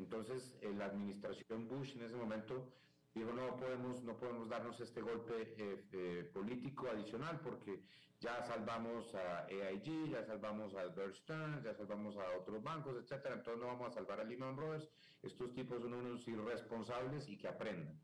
[0.00, 2.72] Entonces, eh, la administración Bush en ese momento
[3.14, 7.82] dijo, no podemos, no podemos darnos este golpe eh, político adicional porque
[8.18, 13.34] ya salvamos a AIG, ya salvamos a Bear Stearns, ya salvamos a otros bancos, etcétera,
[13.34, 14.88] entonces no vamos a salvar a Lehman Brothers.
[15.22, 18.00] Estos tipos son unos irresponsables y que aprendan.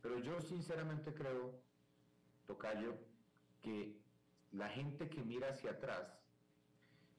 [0.00, 1.60] Pero yo sinceramente creo,
[2.46, 2.94] Tocayo,
[3.60, 4.00] que
[4.52, 6.18] la gente que mira hacia atrás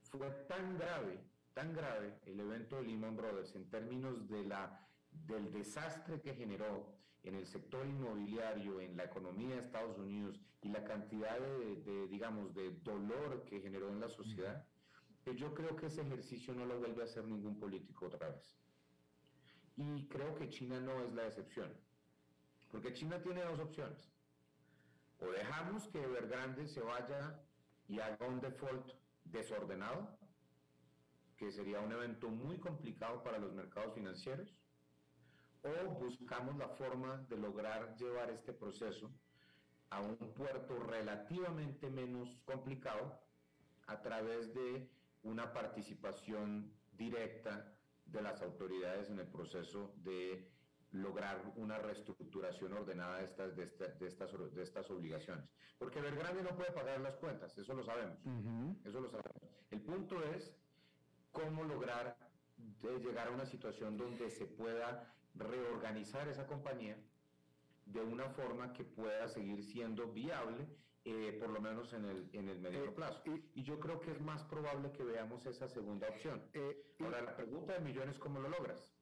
[0.10, 1.20] fue tan grave,
[1.60, 4.80] tan grave el evento de Lehman Brothers en términos de la,
[5.28, 10.70] del desastre que generó en el sector inmobiliario, en la economía de Estados Unidos y
[10.70, 14.66] la cantidad de, digamos, de dolor que generó en la sociedad,
[15.22, 18.56] que yo creo que ese ejercicio no lo vuelve a hacer ningún político otra vez.
[19.76, 21.74] Y creo que China no es la excepción,
[22.72, 24.10] porque China tiene dos opciones.
[25.20, 27.38] O dejamos que Evergrande se vaya
[27.90, 28.94] y haga un default
[29.26, 30.19] desordenado,
[31.40, 34.54] que sería un evento muy complicado para los mercados financieros,
[35.64, 39.10] o buscamos la forma de lograr llevar este proceso
[39.90, 43.18] a un puerto relativamente menos complicado
[43.88, 44.90] a través de
[45.24, 47.74] una participación directa
[48.06, 50.52] de las autoridades en el proceso de
[50.92, 55.50] lograr una reestructuración ordenada de estas, de, estas, de estas obligaciones.
[55.78, 58.20] Porque Belgrande no puede pagar las cuentas, eso lo sabemos.
[58.84, 59.42] Eso lo sabemos.
[59.72, 60.54] El punto es
[61.32, 62.18] cómo lograr
[62.98, 66.98] llegar a una situación donde se pueda reorganizar esa compañía
[67.86, 70.68] de una forma que pueda seguir siendo viable,
[71.06, 73.22] eh, por lo menos en el, en el medio eh, plazo.
[73.26, 76.42] Y, yo creo que es más probable que veamos esa segunda opción.
[76.54, 78.94] Eh, Ahora, la pregunta de millones es cómo lo logras.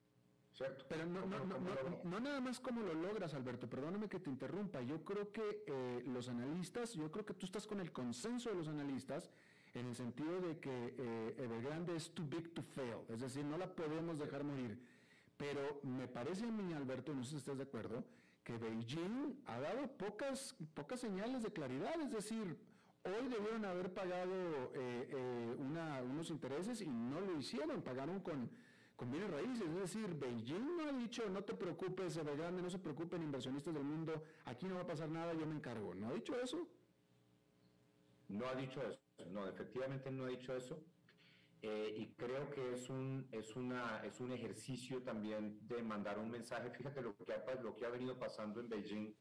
[0.54, 0.86] ¿Cierto?
[0.90, 1.60] Pero no, no, no,
[2.04, 4.82] no, nada más cómo lo logras, Alberto, perdóname que te interrumpa.
[4.82, 8.68] Yo creo que los analistas, yo creo que tú estás con el consenso de los
[8.68, 9.30] analistas
[9.80, 13.68] en el sentido de que Evergrande es too big to fail, es decir, no la
[13.74, 14.80] podemos dejar morir.
[15.38, 18.04] Pero me parece a mí, Alberto, no sé si estás de acuerdo,
[18.44, 22.58] que Beijing ha dado pocas, pocas señales de claridad, es decir,
[23.04, 24.34] hoy debieron haber pagado
[24.74, 28.50] eh, eh, unos intereses y no lo hicieron, pagaron con,
[28.96, 32.80] con bienes raíces, es decir, Beijing no ha dicho, no te preocupes, Evergrande, no se
[32.80, 36.14] preocupen inversionistas del mundo, aquí no va a pasar nada, yo me encargo, ¿no ha
[36.14, 36.68] dicho eso?
[38.30, 40.84] No ha dicho eso, no, efectivamente no ha dicho eso.
[41.64, 46.30] Eh, y creo que es un, es, una, es un ejercicio también de mandar un
[46.30, 46.70] mensaje.
[46.70, 49.16] Fíjate lo que, ha, lo que ha venido pasando en Beijing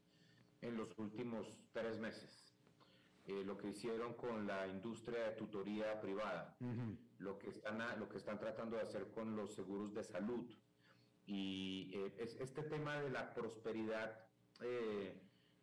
[0.61, 2.53] en los últimos tres meses.
[3.25, 6.55] Eh, lo que hicieron con la industria de tutoría privada,
[7.19, 10.49] lo que están, lo que están tratando de hacer con los seguros de salud.
[11.25, 14.17] Y eh, es, este tema de la prosperidad
[14.61, 15.19] eh,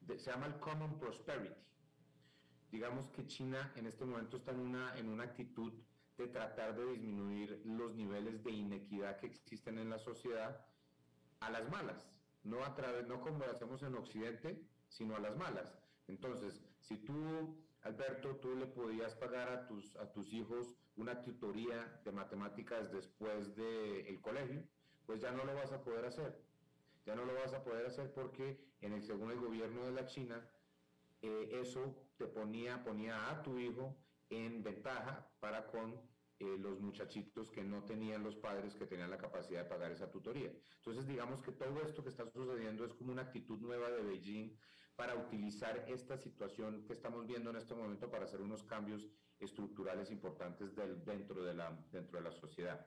[0.07, 1.55] se llama el Common Prosperity.
[2.75, 5.73] Digamos que China en este momento está en una, en una actitud
[6.19, 10.67] de tratar de disminuir los niveles de inequidad que existen en la sociedad
[11.39, 12.11] a las malas,
[12.43, 15.73] no a través, no como lo hacemos en Occidente, sino a las malas.
[16.09, 22.01] Entonces, si tú, Alberto, tú le podías pagar a tus, a tus hijos una tutoría
[22.05, 24.65] de matemáticas después del colegio,
[25.07, 26.43] pues ya no lo vas a poder hacer.
[27.07, 30.07] Ya no lo vas a poder hacer porque en el, según el gobierno de la
[30.07, 30.45] China,
[31.23, 33.97] eh, eso te ponía, ponía a tu hijo
[34.31, 35.95] en ventaja para con
[36.41, 40.11] eh, los muchachitos que no tenían los padres que tenían la capacidad de pagar esa
[40.11, 40.53] tutoría.
[40.79, 44.57] Entonces, digamos que todo esto que está sucediendo es como una actitud nueva de Beijing
[44.97, 49.09] para utilizar esta situación que estamos viendo en este momento para hacer unos cambios
[49.41, 52.87] estructurales importantes del, dentro, de la, dentro de la sociedad.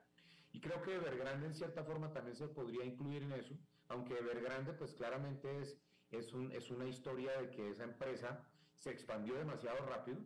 [0.52, 3.54] Y creo que Evergrande en cierta forma también se podría incluir en eso,
[3.88, 5.78] aunque Evergrande pues claramente es,
[6.10, 8.46] es, un, es una historia de que esa empresa
[8.78, 10.18] se expandió demasiado rápido,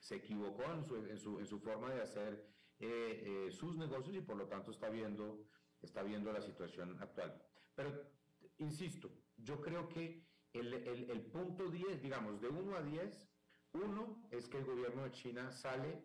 [0.00, 2.48] se equivocó en su, forma de hacer
[2.80, 5.46] eh, eh, sus negocios y por lo tanto está viendo,
[5.80, 7.40] está viendo la situación actual.
[7.74, 8.10] Pero,
[8.58, 13.28] insisto, yo creo que el, punto 10, digamos, de 1 a 10,
[13.74, 16.02] uno es que el gobierno de China sale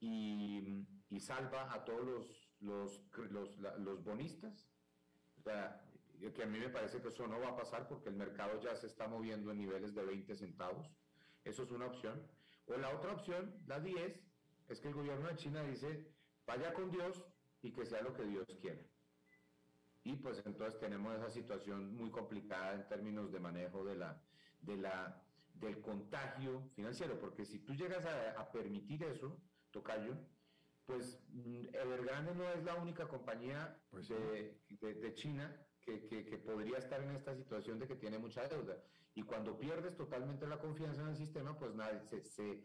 [0.00, 0.86] y,
[1.18, 3.00] salva a todos los,
[3.78, 4.68] los bonistas.
[5.38, 5.83] O sea,
[6.34, 8.74] que a mí me parece que eso no va a pasar porque el mercado ya
[8.76, 10.90] se está moviendo en niveles de 20 centavos.
[11.44, 12.26] Eso es una opción.
[12.66, 14.20] O la otra opción, la 10,
[14.68, 16.06] es que el gobierno de China dice,
[16.46, 17.22] vaya con Dios
[17.62, 18.82] y que sea lo que Dios quiera.
[20.04, 24.20] Y pues entonces tenemos esa situación muy complicada en términos de manejo de la,
[24.60, 25.22] de la,
[25.54, 29.36] del contagio financiero, porque si tú llegas a, permitir eso,
[29.70, 30.14] Tocayo,
[30.84, 36.78] pues mm, Evergrande no es la única compañía pues de, de, China que, que, podría
[36.78, 38.76] estar en esta situación de que tiene mucha deuda.
[39.14, 42.64] Y cuando pierdes totalmente la confianza en el sistema, pues nada, se, se,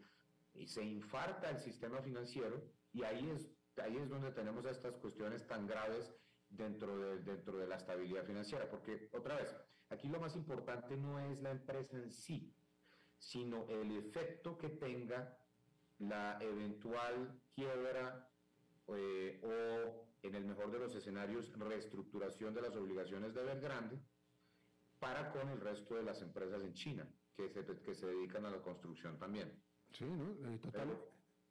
[0.66, 2.62] se infarta el sistema financiero
[2.92, 3.48] y ahí es,
[3.82, 6.12] ahí es donde tenemos estas cuestiones tan graves
[6.48, 8.68] dentro de, dentro de la estabilidad financiera.
[8.68, 9.54] Porque, otra vez,
[9.90, 12.52] aquí lo más importante no es la empresa en sí,
[13.18, 15.36] sino el efecto que tenga
[15.98, 18.26] la eventual quiebra
[18.88, 23.98] eh, o, en el mejor de los escenarios, reestructuración de las obligaciones de Evergrande
[24.98, 28.50] para con el resto de las empresas en China que se, que se dedican a
[28.50, 29.50] la construcción también.
[29.92, 30.48] Sí, ¿no?
[30.48, 30.90] Eh, total,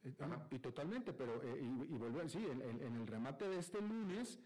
[0.04, 0.14] eh,
[0.50, 4.38] y totalmente, pero eh, y, volver, sí, en, el remate de este lunes,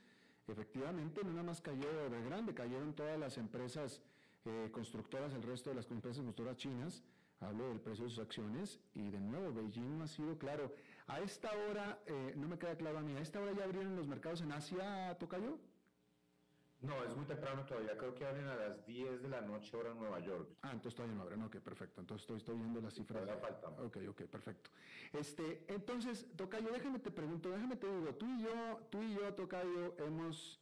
[0.49, 4.03] efectivamente, no nada más cayó de grande, cayeron todas las empresas
[4.73, 7.03] constructoras, el resto de las empresas constructoras chinas,
[7.41, 10.71] hablo del precio de sus acciones, y de nuevo, Beijing no ha sido claro.
[11.07, 11.99] A esta hora,
[12.37, 15.17] no me queda claro a mí, ¿a esta hora ya abrieron los mercados en Asia,
[15.19, 15.59] Tocayo?
[16.85, 17.97] No, es muy temprano todavía.
[17.97, 20.51] Creo que abren a las 10 de la noche hora en Nueva York.
[20.61, 21.43] Ah, entonces todavía no abren.
[21.43, 22.01] Ok, perfecto.
[22.03, 23.23] Entonces estoy, estoy viendo las cifras.
[23.23, 23.69] Todavía falta.
[23.83, 24.71] Ok, ok, perfecto.
[25.13, 29.33] Este, entonces, Tocayo, déjame te pregunto, déjame te digo, tú y yo, tú y yo,
[29.35, 30.61] Tocayo, hemos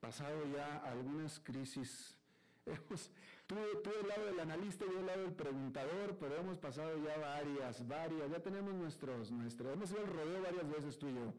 [0.00, 2.14] pasado ya algunas crisis.
[2.66, 3.10] Hemos,
[3.48, 6.92] tú, tú del lado del analista y yo del lado del preguntador, pero hemos pasado
[7.02, 8.30] ya varias, varias.
[8.30, 11.32] Ya tenemos nuestros, nuestros, hemos ido al rodeo varias veces tú y yo.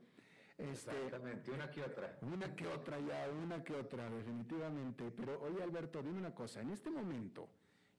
[0.57, 2.18] Este, Exactamente, una que otra.
[2.22, 5.12] Una que otra ya, una que otra, definitivamente.
[5.16, 7.47] Pero oye Alberto, dime una cosa, en este momento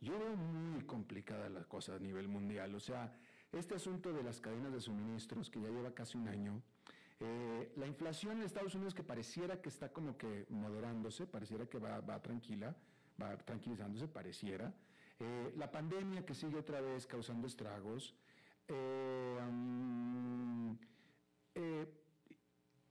[0.00, 2.74] yo veo muy complicada la cosa a nivel mundial.
[2.74, 3.14] O sea,
[3.52, 6.60] este asunto de las cadenas de suministros que ya lleva casi un año,
[7.20, 11.78] eh, la inflación en Estados Unidos que pareciera que está como que moderándose, pareciera que
[11.78, 12.74] va, va tranquila,
[13.20, 14.72] va tranquilizándose, pareciera.
[15.18, 18.14] Eh, la pandemia que sigue otra vez causando estragos.
[18.68, 20.78] Eh, um,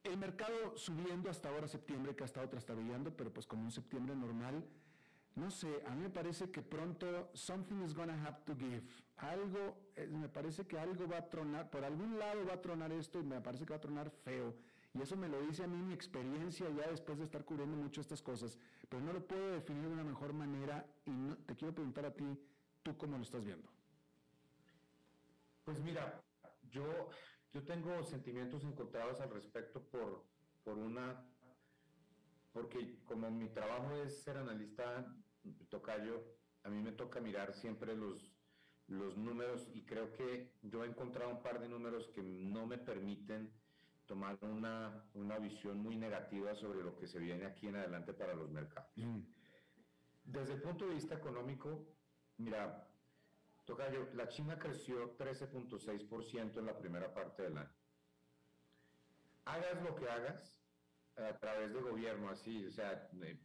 [0.03, 4.15] el mercado subiendo hasta ahora septiembre, que ha estado trastabillando, pero pues como un septiembre
[4.15, 4.63] normal,
[5.35, 8.83] no sé, a mí me parece que pronto something is gonna have to give.
[9.17, 12.91] Algo, eh, me parece que algo va a tronar, por algún lado va a tronar
[12.91, 14.55] esto y me parece que va a tronar feo.
[14.93, 18.01] Y eso me lo dice a mí mi experiencia ya después de estar cubriendo mucho
[18.01, 18.57] estas cosas.
[18.89, 22.25] Pero no lo puedo definir de una mejor manera y te quiero preguntar a ti,
[22.81, 23.69] ¿tú cómo lo estás viendo?
[25.63, 26.19] Pues mira,
[26.71, 27.09] yo
[27.51, 30.23] yo tengo sentimientos encontrados al respecto por,
[30.63, 31.25] por una,
[32.51, 35.11] porque como mi trabajo es ser analista
[35.69, 36.23] tocayo,
[36.63, 38.31] a mí me toca mirar siempre los,
[38.87, 42.77] los números y creo que yo he encontrado un par de números que no me
[42.77, 43.51] permiten
[44.09, 48.33] tomar una, una visión muy negativa sobre lo que se viene aquí en adelante para
[48.33, 48.91] los mercados.
[48.95, 49.19] Mm.
[50.23, 51.85] Desde el punto de vista económico,
[52.37, 52.87] mira,
[53.65, 57.71] Tocayo, la China creció 13.6% en la primera parte del año.
[59.45, 60.59] hagas lo que hagas,
[61.15, 63.39] a través del gobierno, así, o sea, eh,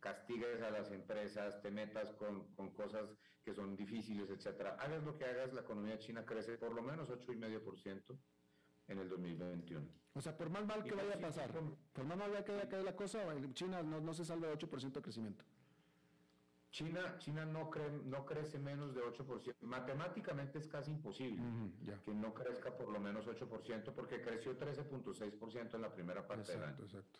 [0.00, 3.08] castigues a las empresas, te metas con, con, cosas
[3.42, 4.76] que son difíciles, etcétera.
[4.80, 8.18] Hagas lo que hagas, la economía china crece por lo menos 8,5%
[8.90, 9.86] en el 2021.
[10.14, 11.50] O sea, por más mal que vaya a pasar,
[11.92, 13.20] por más mal que vaya a caer la cosa,
[13.54, 15.44] China no, no se salva de 8% de crecimiento.
[16.72, 17.70] China, China no,
[18.04, 19.54] no crece menos de 8%.
[19.62, 21.42] Matemáticamente es casi imposible
[22.04, 26.62] que no crezca por lo menos 8%, porque creció 13.6% en la primera parte del
[26.62, 26.84] año.
[26.84, 27.18] Exacto.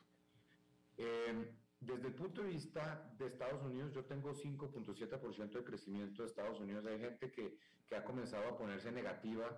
[0.99, 6.29] Eh, desde el punto de vista de Estados Unidos, yo tengo 5.7% de crecimiento de
[6.29, 6.85] Estados Unidos.
[6.87, 7.57] Hay gente que,
[7.89, 9.49] que, ha comenzado a ponerse negativa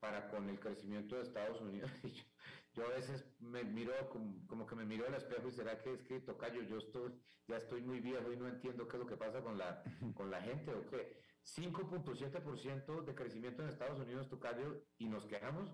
[0.00, 1.90] para con el crecimiento de Estados Unidos.
[2.74, 6.02] yo a veces me miro como, que me miro al espejo y será que es
[6.02, 7.12] que tocayo, yo estoy,
[7.48, 9.82] ya estoy muy viejo y no entiendo qué es lo que pasa con la,
[10.14, 11.24] con la gente o qué.
[11.44, 15.70] 5.7% de crecimiento en Estados Unidos, tocayo, y nos quejamos.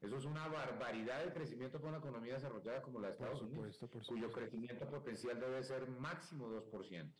[0.00, 3.78] Eso es una barbaridad de crecimiento para una economía desarrollada como la de Estados Unidos,
[4.06, 7.12] cuyo crecimiento potencial debe ser máximo 2%.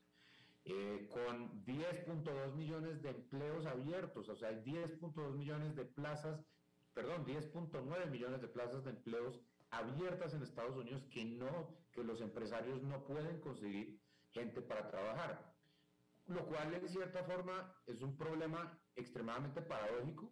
[0.65, 6.45] Eh, con 10.2 millones de empleos abiertos, o sea, hay 10.2 millones de plazas
[6.95, 9.41] perdón, 10.9 millones de plazas de empleos
[9.71, 14.01] abiertas en Estados Unidos que no, que los empresarios no pueden conseguir
[14.33, 15.55] gente para trabajar.
[16.27, 20.31] Lo cual en cierta forma es un problema extremadamente paradójico,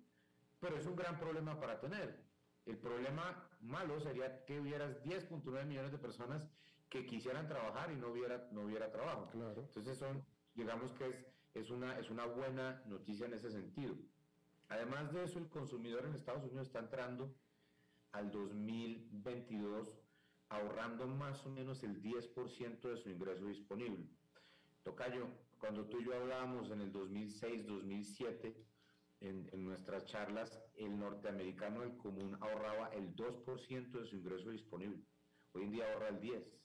[0.60, 2.24] pero es un gran problema para tener.
[2.66, 6.42] El problema malo sería que hubieras 10.9 millones de personas
[6.88, 9.28] que quisieran trabajar y no hubiera, no hubiera trabajo.
[9.30, 9.62] Claro.
[9.62, 10.24] Entonces son,
[10.54, 13.94] digamos que es, es, una, es una buena noticia en ese sentido.
[14.68, 17.34] Además de eso, el consumidor en Estados Unidos está entrando
[18.12, 19.98] al 2022
[20.50, 24.06] ahorrando más o menos el 10% de su ingreso disponible.
[24.82, 25.28] Tocayo,
[25.58, 28.56] cuando tú y yo hablábamos en el 2006, 2007,
[29.20, 35.02] en, en nuestras charlas, el norteamericano del común ahorraba el 2% de su ingreso disponible.
[35.52, 36.58] Hoy en día ahorra el 10%.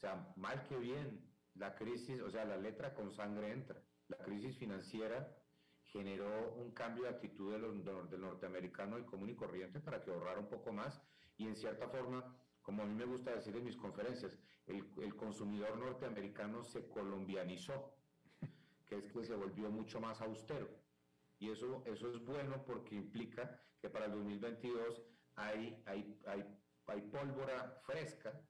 [0.00, 1.20] O sea, mal que bien,
[1.56, 3.82] la crisis, o sea, la letra con sangre entra.
[4.08, 5.36] La crisis financiera
[5.84, 10.48] generó un cambio de actitud del norteamericano y común y corriente para que ahorrara un
[10.48, 11.02] poco más
[11.36, 15.76] y en cierta forma, como a mí me gusta decir en mis conferencias, el, consumidor
[15.76, 17.94] norteamericano se colombianizó,
[18.86, 20.66] que es que se volvió mucho más austero.
[21.38, 25.02] Y eso, eso es bueno porque implica que para el 2022
[25.34, 28.40] hay, hay, hay, hay pólvora fresca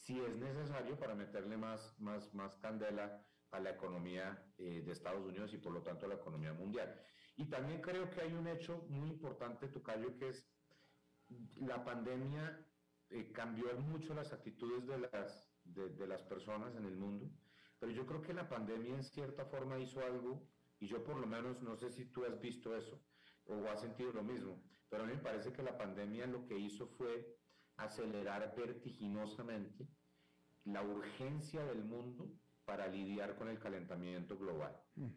[0.00, 5.24] si es necesario para meterle más, más, más candela a la economía eh, de Estados
[5.24, 7.00] Unidos y por lo tanto a la economía mundial.
[7.36, 10.50] Y también creo que hay un hecho muy importante, Tocayo, que es
[11.56, 12.66] la pandemia
[13.10, 17.30] eh, cambió mucho las actitudes de las, de, las personas en el mundo,
[17.78, 20.48] pero yo creo que la pandemia en cierta forma hizo algo,
[20.78, 23.02] y yo por lo menos no sé si tú has visto eso
[23.46, 26.56] o has sentido lo mismo, pero a mí me parece que la pandemia lo que
[26.56, 27.39] hizo fue
[27.80, 29.88] acelerar vertiginosamente
[30.64, 32.30] la urgencia del mundo
[32.64, 34.80] para lidiar con el calentamiento global.
[34.96, 35.08] Mm.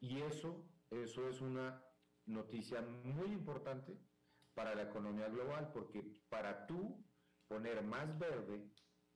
[0.00, 1.82] Y eso, eso es una
[2.26, 3.96] noticia muy importante
[4.54, 7.04] para la economía global, porque para tú
[7.48, 8.70] poner más verde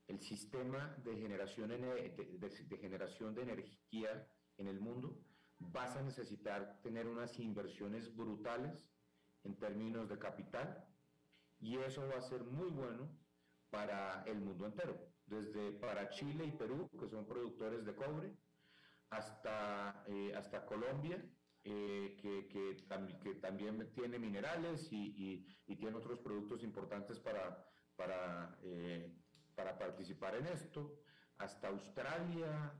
[0.08, 4.28] el sistema de generación de, generación de energía
[4.58, 5.18] en el mundo,
[5.58, 8.72] vas a necesitar tener unas inversiones brutales
[9.44, 10.86] en términos de capital
[11.64, 13.08] y eso va a ser muy bueno
[13.70, 14.94] para el mundo entero
[15.26, 18.36] desde para Chile y Perú, que son productores de cobre,
[19.08, 21.24] hasta, eh, hasta Colombia,
[21.64, 22.74] eh, que, que,
[23.40, 29.10] también tiene minerales y, y, tiene otros productos importantes para, para, eh,
[29.54, 31.00] para participar en esto,
[31.38, 32.78] hasta Australia,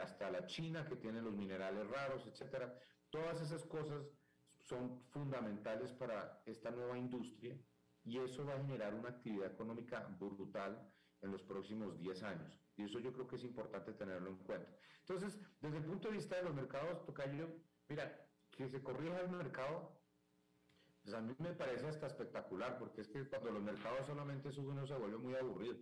[0.00, 2.74] hasta la China, que tiene los minerales raros, etcétera.
[3.10, 4.06] Todas esas cosas
[4.60, 7.58] son fundamentales para esta nueva industria
[8.06, 10.90] y eso va a generar una actividad económica brutal
[11.20, 12.58] en los próximos 10 años.
[12.76, 14.70] Y eso yo creo que es importante tenerlo en cuenta.
[15.00, 17.48] Entonces, desde el punto de vista de los mercados, Tocayo,
[17.88, 20.00] mira, que se corrija el mercado,
[21.02, 24.78] pues a mí me parece hasta espectacular, porque es que cuando los mercados solamente suben,
[24.78, 25.76] uno se vuelve muy aburrido.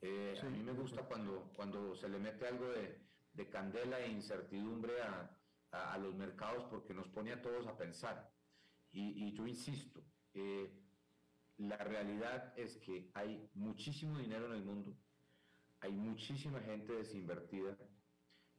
[0.00, 3.00] Eh, a mí me gusta cuando, cuando se le mete algo de,
[3.32, 5.30] de candela e incertidumbre a,
[5.70, 8.32] a, los mercados porque nos pone a todos a pensar.
[8.90, 10.02] Y, y yo insisto,
[10.34, 10.85] eh,
[11.58, 14.96] la realidad es que hay muchísimo dinero en el mundo,
[15.80, 17.76] hay muchísima gente desinvertida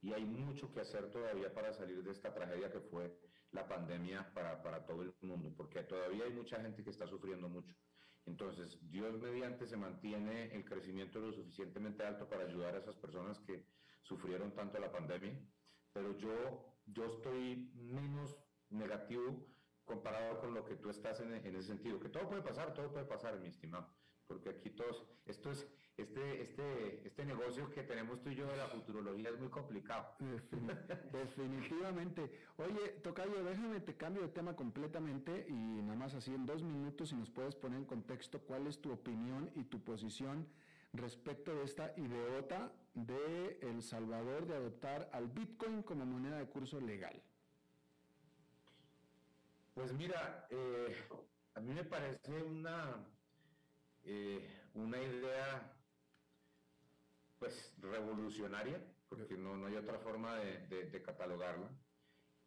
[0.00, 3.16] y hay mucho que hacer todavía para salir de esta tragedia que fue
[3.52, 7.48] la pandemia para, para todo el mundo, porque todavía hay mucha gente que está sufriendo
[7.48, 7.74] mucho.
[8.26, 13.38] Entonces, Dios mediante se mantiene el crecimiento lo suficientemente alto para ayudar a esas personas
[13.40, 13.64] que
[14.02, 15.38] sufrieron tanto la pandemia,
[15.92, 18.36] pero yo, yo estoy menos
[18.70, 19.46] negativo
[19.88, 23.06] comparado con lo que tú estás en, ese sentido, que todo puede pasar, todo puede
[23.06, 23.88] pasar, mi estimado,
[24.26, 25.66] porque aquí todos, esto es,
[25.96, 30.14] este, este, este negocio que tenemos tú y yo de la futurología es muy complicado.
[31.12, 32.30] Definitivamente.
[32.58, 37.08] Oye, Tocayo, déjame, te cambio de tema completamente y nada más así en dos minutos
[37.08, 40.46] si nos puedes poner en contexto cuál es tu opinión y tu posición
[40.92, 46.80] respecto de esta ideota de El Salvador de adoptar al Bitcoin como moneda de curso
[46.80, 47.22] legal.
[49.78, 50.92] Pues mira, eh,
[51.54, 52.96] a mí me parece una,
[54.02, 55.72] eh, una idea
[57.38, 61.70] pues revolucionaria, porque no, no hay otra forma de, catalogarla.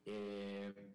[0.04, 0.94] Eh,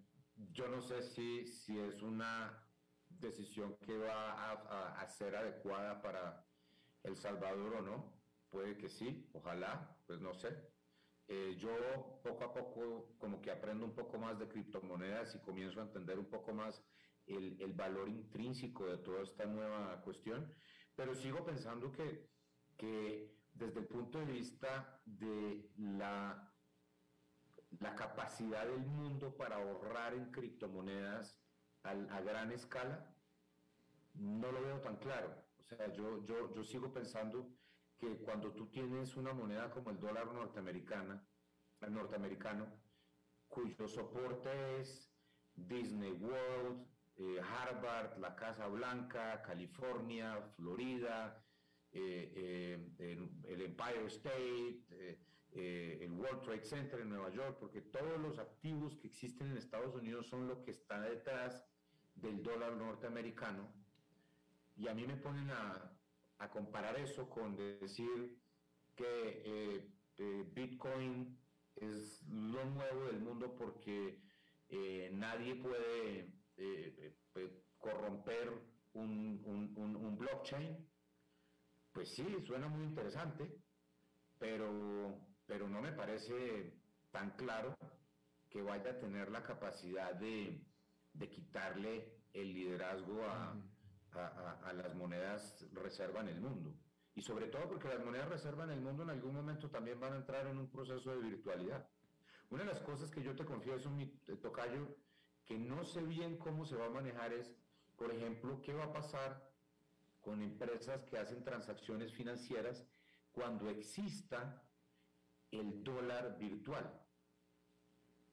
[0.53, 2.69] yo no sé si, si es una
[3.09, 6.47] decisión que va a, a, ser adecuada para
[7.03, 8.13] El Salvador o no.
[8.51, 10.76] Puede que sí, ojalá, pues no sé.
[11.29, 15.81] Eh, yo poco a poco como que aprendo un poco más de criptomonedas y comienzo
[15.81, 16.85] a entender un poco más
[17.27, 20.55] el, el valor intrínseco de toda esta nueva cuestión,
[20.95, 22.31] pero sigo pensando que,
[22.77, 26.57] que desde el punto de vista de la,
[27.81, 31.45] la capacidad del mundo para ahorrar en criptomonedas
[31.83, 33.17] a, a gran escala,
[34.15, 35.45] no lo veo tan claro.
[35.59, 37.56] O sea, yo, yo, yo sigo pensando
[37.99, 41.27] que cuando tú tienes una moneda como el dólar norteamericana,
[41.89, 42.67] norteamericano,
[43.49, 45.11] cuyo soporte es
[45.55, 46.87] Disney World,
[47.17, 51.43] eh, Harvard, la Casa Blanca, California, Florida,
[51.93, 54.85] eh, eh, el, Empire State,
[55.59, 59.57] eh, el World Trade Center en Nueva York, porque todos los activos que existen en
[59.57, 61.65] Estados Unidos son lo que está detrás
[62.15, 63.67] del dólar norteamericano.
[64.77, 65.91] Y a mí me ponen a,
[66.51, 68.39] comparar eso con decir
[68.95, 69.89] que
[70.55, 71.39] Bitcoin
[71.77, 74.21] es lo nuevo del mundo porque
[75.13, 76.33] nadie puede
[77.79, 78.53] corromper
[78.95, 80.87] un blockchain.
[81.93, 83.51] Pues sí, suena muy interesante,
[84.39, 86.75] pero, pero no me parece
[87.11, 87.77] tan claro
[88.51, 90.63] que vaya a tener la capacidad de,
[91.31, 93.57] quitarle el liderazgo a,
[94.17, 96.75] las monedas reserva en el mundo.
[97.15, 100.13] Y sobre todo porque las monedas reserva en el mundo en algún momento también van
[100.13, 101.89] a entrar en un proceso de virtualidad.
[102.51, 104.07] Una de las cosas que yo te confieso, mi
[104.43, 104.97] tocayo,
[105.45, 107.55] que no sé bien cómo se va a manejar es,
[107.97, 109.51] por ejemplo, qué va a pasar
[110.21, 112.85] con empresas que hacen transacciones financieras
[113.33, 114.63] cuando exista
[115.51, 117.06] el dólar virtual.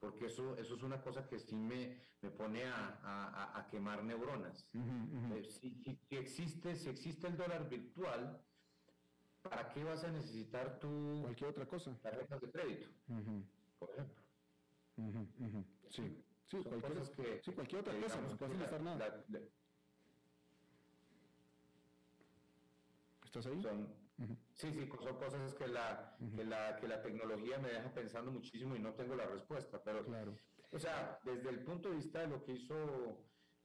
[0.04, 4.68] Porque eso, eso es una cosa que sí me, me pone a, quemar neuronas.
[4.74, 8.38] Eh, si, existe, si existe el dólar virtual,
[9.42, 11.98] ¿para qué vas a necesitar tu cualquier otra cosa?
[12.02, 12.90] Tarjetas de crédito,
[13.80, 14.22] por ejemplo.
[15.88, 19.26] Sí, sí, cualquier, sí, cualquier otra cosa, no puede necesitar nada.
[23.24, 23.66] ¿Estás ahí?
[24.54, 28.76] Sí, sí, son cosas que la, que, la, que la tecnología me deja pensando muchísimo
[28.76, 30.38] y no tengo la respuesta, pero, claro.
[30.72, 32.76] o sea, desde el punto de vista de lo que hizo,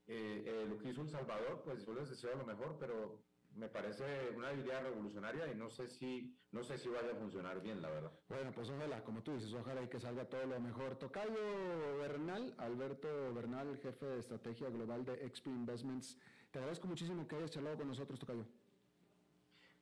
[0.07, 3.23] eh, eh, lo que hizo El Salvador, pues yo les deseo lo mejor, pero
[3.55, 4.03] me parece
[4.35, 7.89] una idea revolucionaria y no sé si no sé si vaya a funcionar bien, la
[7.89, 8.11] verdad.
[8.27, 10.97] Bueno, pues ojalá, como tú dices, ojalá y que salga todo lo mejor.
[10.97, 16.17] Tocayo Bernal, Alberto Bernal, jefe de estrategia global de XP Investments.
[16.51, 18.47] Te agradezco muchísimo que hayas charlado con nosotros, Tocayo.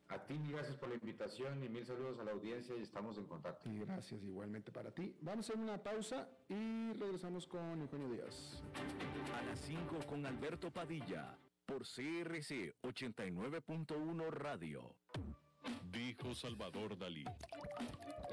[0.10, 3.26] A ti, gracias por la invitación y mil saludos a la audiencia y estamos en
[3.26, 3.70] contacto.
[3.70, 5.14] Y gracias igualmente para ti.
[5.22, 8.64] Vamos a hacer una pausa y regresamos con Eugenio Díaz.
[9.38, 14.96] A las 5 con Alberto Padilla por CRC 89.1 Radio.
[15.92, 17.26] Dijo Salvador Dalí.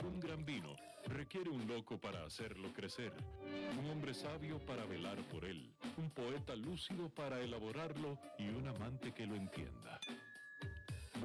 [0.04, 3.12] Un gran vino requiere un loco para hacerlo crecer,
[3.78, 9.12] un hombre sabio para velar por él, un poeta lúcido para elaborarlo y un amante
[9.12, 10.00] que lo entienda.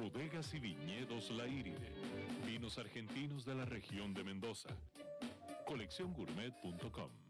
[0.00, 1.92] Bodegas y viñedos La Iride.
[2.46, 4.70] Vinos argentinos de la región de Mendoza.
[5.66, 7.29] Colecciongourmet.com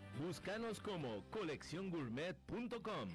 [0.19, 3.09] Búscanos como colecciongourmet.com.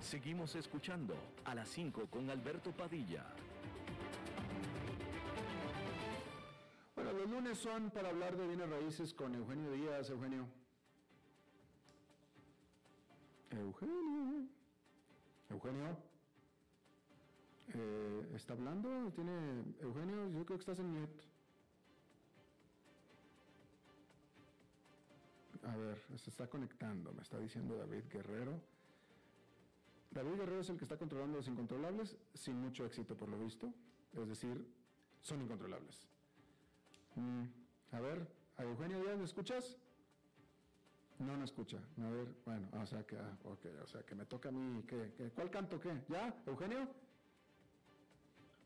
[0.00, 1.14] Seguimos escuchando
[1.44, 3.26] a las 5 con Alberto Padilla.
[6.94, 10.10] Bueno, los lunes son para hablar de bienes raíces con Eugenio Díaz.
[10.10, 10.46] Eugenio.
[13.50, 14.48] Eugenio.
[15.50, 16.07] Eugenio.
[17.74, 19.12] Eh, ¿Está hablando?
[19.14, 20.28] ¿Tiene Eugenio?
[20.30, 21.24] Yo creo que estás en mute.
[25.64, 28.60] A ver, se está conectando, me está diciendo David Guerrero.
[30.10, 33.72] David Guerrero es el que está controlando los incontrolables sin mucho éxito por lo visto.
[34.14, 34.66] Es decir,
[35.20, 36.08] son incontrolables.
[37.16, 37.44] Mm,
[37.92, 39.76] a ver, a Eugenio Díaz, ¿me escuchas?
[41.18, 41.78] No, no escucha.
[41.98, 44.82] A ver, bueno, o sea que, ah, o sea que me toca a mí.
[44.86, 45.92] ¿qué, qué, cuál canto qué?
[46.08, 46.34] ¿Ya?
[46.46, 46.88] ¿Eugenio?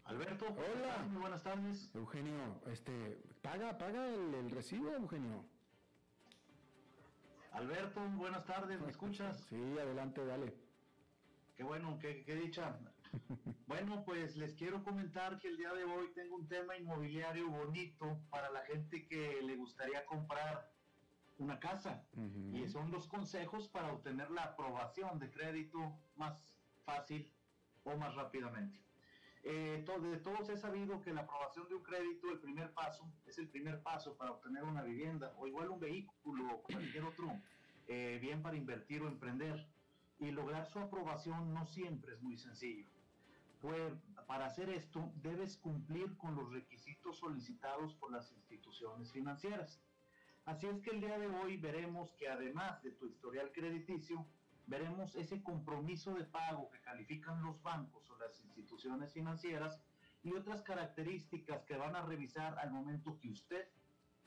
[0.04, 1.04] Alberto, Hola.
[1.08, 1.90] muy buenas tardes.
[1.94, 5.44] Eugenio, este, paga, paga el, el recibo, Eugenio.
[7.52, 9.38] Alberto, buenas tardes, ¿me escuchas?
[9.48, 10.54] Sí, adelante, dale.
[11.56, 12.78] Qué bueno, qué, qué dicha.
[13.66, 18.18] Bueno, pues les quiero comentar que el día de hoy tengo un tema inmobiliario bonito
[18.28, 20.70] para la gente que le gustaría comprar
[21.38, 22.04] una casa.
[22.52, 27.32] Y son dos consejos para obtener la aprobación de crédito más fácil
[27.84, 28.78] o más rápidamente.
[29.44, 33.38] Eh, de todos he sabido que la aprobación de un crédito, el primer paso, es
[33.38, 37.40] el primer paso para obtener una vivienda o igual un vehículo o cualquier otro
[37.88, 39.66] eh, bien para invertir o emprender.
[40.20, 42.86] Y lograr su aprobación no siempre es muy sencillo.
[43.60, 43.92] Pues
[44.26, 49.80] para hacer esto debes cumplir con los requisitos solicitados por las instituciones financieras.
[50.44, 54.24] Así es que el día de hoy veremos que además de tu historial crediticio,
[54.66, 59.80] veremos ese compromiso de pago que califican los bancos o las instituciones financieras
[60.22, 63.68] y otras características que van a revisar al momento que usted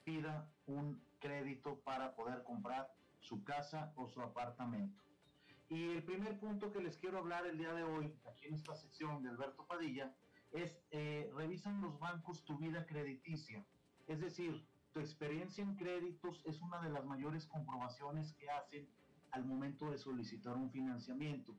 [0.04, 5.02] pida un crédito para poder comprar su casa o su apartamento.
[5.70, 8.76] Y el primer punto que les quiero hablar el día de hoy, aquí en esta
[8.76, 10.14] sección de Alberto Padilla,
[10.52, 13.66] es eh, revisan los bancos tu vida crediticia.
[14.08, 14.64] Es decir,
[14.94, 18.88] tu experiencia en créditos es una de las mayores comprobaciones que hacen
[19.36, 21.58] al momento de solicitar un financiamiento.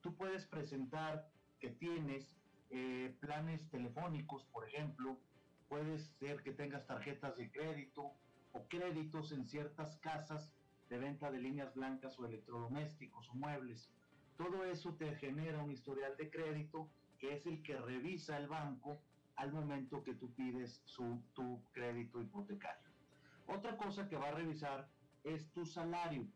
[0.00, 2.34] Tú puedes presentar que tienes
[2.70, 5.20] eh, planes telefónicos, por ejemplo,
[5.68, 8.14] puede ser que tengas tarjetas de crédito
[8.52, 10.50] o créditos en ciertas casas
[10.88, 13.92] de venta de líneas blancas o electrodomésticos o muebles.
[14.38, 19.02] Todo eso te genera un historial de crédito que es el que revisa el banco
[19.36, 22.88] al momento que tú pides su, tu crédito hipotecario.
[23.46, 24.88] Otra cosa que va a revisar
[25.22, 26.26] es tu salario.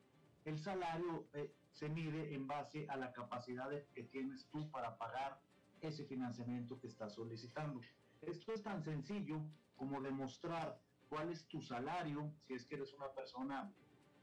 [0.44, 5.40] El salario eh, se mide en base a la capacidad que tienes tú para pagar
[5.80, 7.80] ese financiamiento que estás solicitando.
[8.20, 9.40] Esto es tan sencillo
[9.74, 10.78] como demostrar
[11.08, 13.72] cuál es tu salario, si es que eres una persona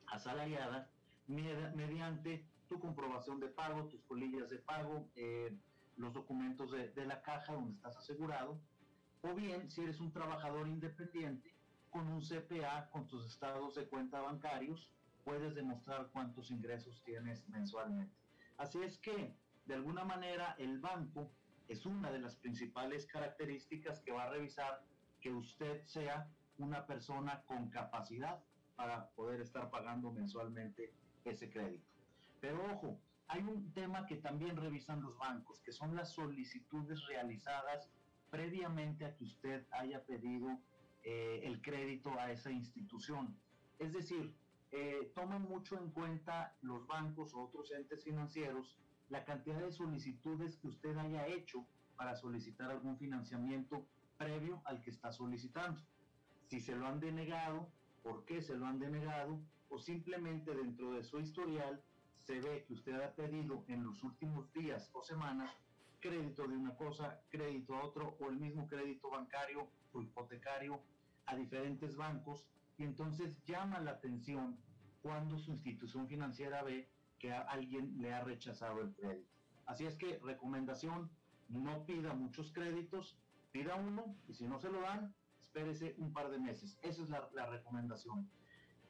[0.07, 0.91] asalariada,
[1.27, 5.57] med- mediante tu comprobación de pago, tus colillas de pago, eh,
[5.97, 8.61] los documentos de, de la caja donde estás asegurado,
[9.21, 11.53] o bien si eres un trabajador independiente
[11.89, 14.93] con un CPA, con tus estados de cuenta bancarios,
[15.23, 18.15] puedes demostrar cuántos ingresos tienes mensualmente.
[18.57, 21.31] Así es que, de alguna manera, el banco
[21.67, 24.83] es una de las principales características que va a revisar
[25.19, 28.43] que usted sea una persona con capacidad
[28.75, 30.93] para poder estar pagando mensualmente
[31.23, 31.85] ese crédito.
[32.39, 37.89] Pero ojo, hay un tema que también revisan los bancos, que son las solicitudes realizadas
[38.29, 40.59] previamente a que usted haya pedido
[41.03, 43.37] eh, el crédito a esa institución.
[43.79, 44.35] Es decir,
[44.71, 50.55] eh, toman mucho en cuenta los bancos o otros entes financieros la cantidad de solicitudes
[50.57, 51.65] que usted haya hecho
[51.97, 53.85] para solicitar algún financiamiento
[54.17, 55.81] previo al que está solicitando.
[56.47, 57.69] Si se lo han denegado,
[58.03, 61.83] por qué se lo han denegado, o simplemente dentro de su historial
[62.17, 65.51] se ve que usted ha pedido en los últimos días o semanas
[65.99, 70.81] crédito de una cosa, crédito a otro, o el mismo crédito bancario o hipotecario
[71.27, 72.47] a diferentes bancos,
[72.81, 74.57] y entonces llama la atención
[75.03, 79.29] cuando su institución financiera ve que a alguien le ha rechazado el crédito.
[79.67, 81.11] Así es que recomendación,
[81.47, 83.19] no pida muchos créditos,
[83.51, 85.13] pida uno y si no se lo dan,
[85.43, 86.79] espérese un par de meses.
[86.81, 88.27] Esa es la, la recomendación.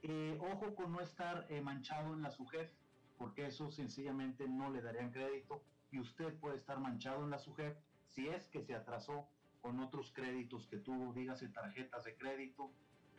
[0.03, 2.71] Eh, ojo con no estar eh, manchado en la SUGEF,
[3.17, 7.77] porque eso sencillamente no le darían crédito y usted puede estar manchado en la SUGEF
[8.07, 9.27] si es que se atrasó
[9.59, 12.71] con otros créditos que tuvo, dígase tarjetas de crédito,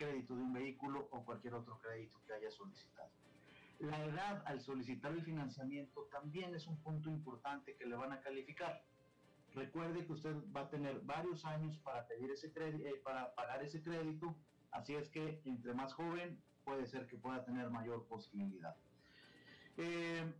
[0.02, 3.10] crédito de un vehículo o cualquier otro crédito que haya solicitado.
[3.78, 8.20] La edad al solicitar el financiamiento también es un punto importante que le van a
[8.20, 8.84] calificar.
[9.54, 13.62] Recuerde que usted va a tener varios años para pedir ese crédito, eh, para pagar
[13.62, 14.34] ese crédito,
[14.70, 18.74] así es que entre más joven puede ser que pueda tener mayor posibilidad.
[19.76, 20.32] Eh,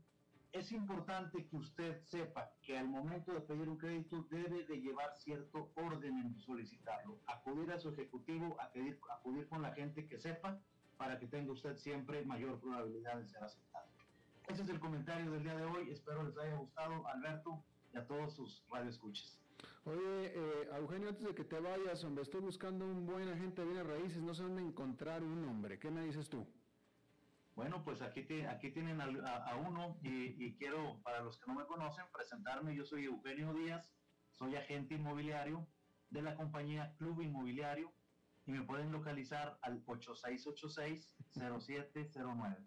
[0.52, 5.14] es importante que usted sepa que al momento de pedir un crédito debe de llevar
[5.16, 9.00] cierto orden en solicitarlo, acudir a su ejecutivo, acudir,
[9.48, 10.60] con la gente que sepa
[10.98, 13.86] para que tenga usted siempre mayor probabilidad de ser aceptado.
[14.48, 18.06] Ese es el comentario del día de hoy, espero les haya gustado, Alberto, y a
[18.06, 19.40] todos sus radioescuchas.
[19.84, 23.68] Oye, eh, Eugenio, antes de que te vayas, hombre, estoy buscando un buen agente de
[23.68, 26.46] bienes raíces, no sé dónde encontrar un hombre, ¿qué me dices tú?
[27.54, 32.06] Bueno, pues aquí, aquí tienen a, uno y, quiero, para los que no me conocen,
[32.12, 32.74] presentarme.
[32.74, 33.94] Yo soy Eugenio Díaz,
[34.30, 35.68] soy agente inmobiliario
[36.08, 37.92] de la compañía Club Inmobiliario
[38.46, 42.66] y me pueden localizar al 8686-0709.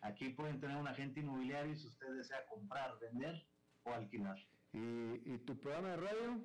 [0.00, 3.46] Aquí pueden tener un agente inmobiliario si usted desea comprar, vender
[3.82, 4.38] o alquilar.
[4.72, 6.42] ¿Y, tu programa de radio?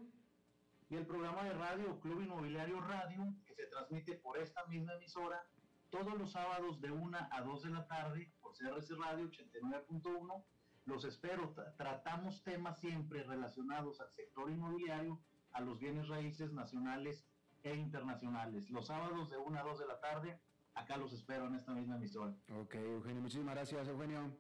[0.90, 5.42] Y el programa de radio Club Inmobiliario Radio, que se transmite por esta misma emisora
[5.90, 10.44] todos los sábados de 1 a 2 de la tarde por CRC Radio 89.1.
[10.86, 11.54] Los espero.
[11.78, 15.20] Tratamos temas siempre relacionados al sector inmobiliario,
[15.52, 17.26] a los bienes raíces nacionales
[17.64, 18.70] e internacionales.
[18.70, 20.40] Los sábados de 1 a 2 de la tarde,
[20.74, 22.40] acá los espero en esta misma emisión.
[22.62, 24.32] Ok, Eugenio, muchísimas gracias, Eugenio.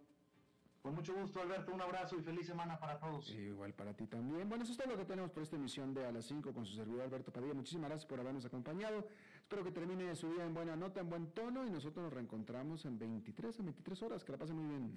[0.82, 1.74] Con mucho gusto, Alberto.
[1.74, 3.30] Un abrazo y feliz semana para todos.
[3.30, 4.48] igual para ti también.
[4.48, 6.66] Bueno, eso es todo lo que tenemos por esta emisión de A las 5 con
[6.66, 7.54] su servidor Alberto Padilla.
[7.54, 9.06] Muchísimas gracias por habernos acompañado.
[9.48, 12.84] Espero que termine su día en buena nota, en buen tono y nosotros nos reencontramos
[12.84, 14.26] en 23 a 23 horas.
[14.26, 14.92] Que la pasen muy bien.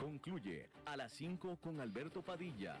[0.00, 2.80] Concluye a las 5 con Alberto Padilla.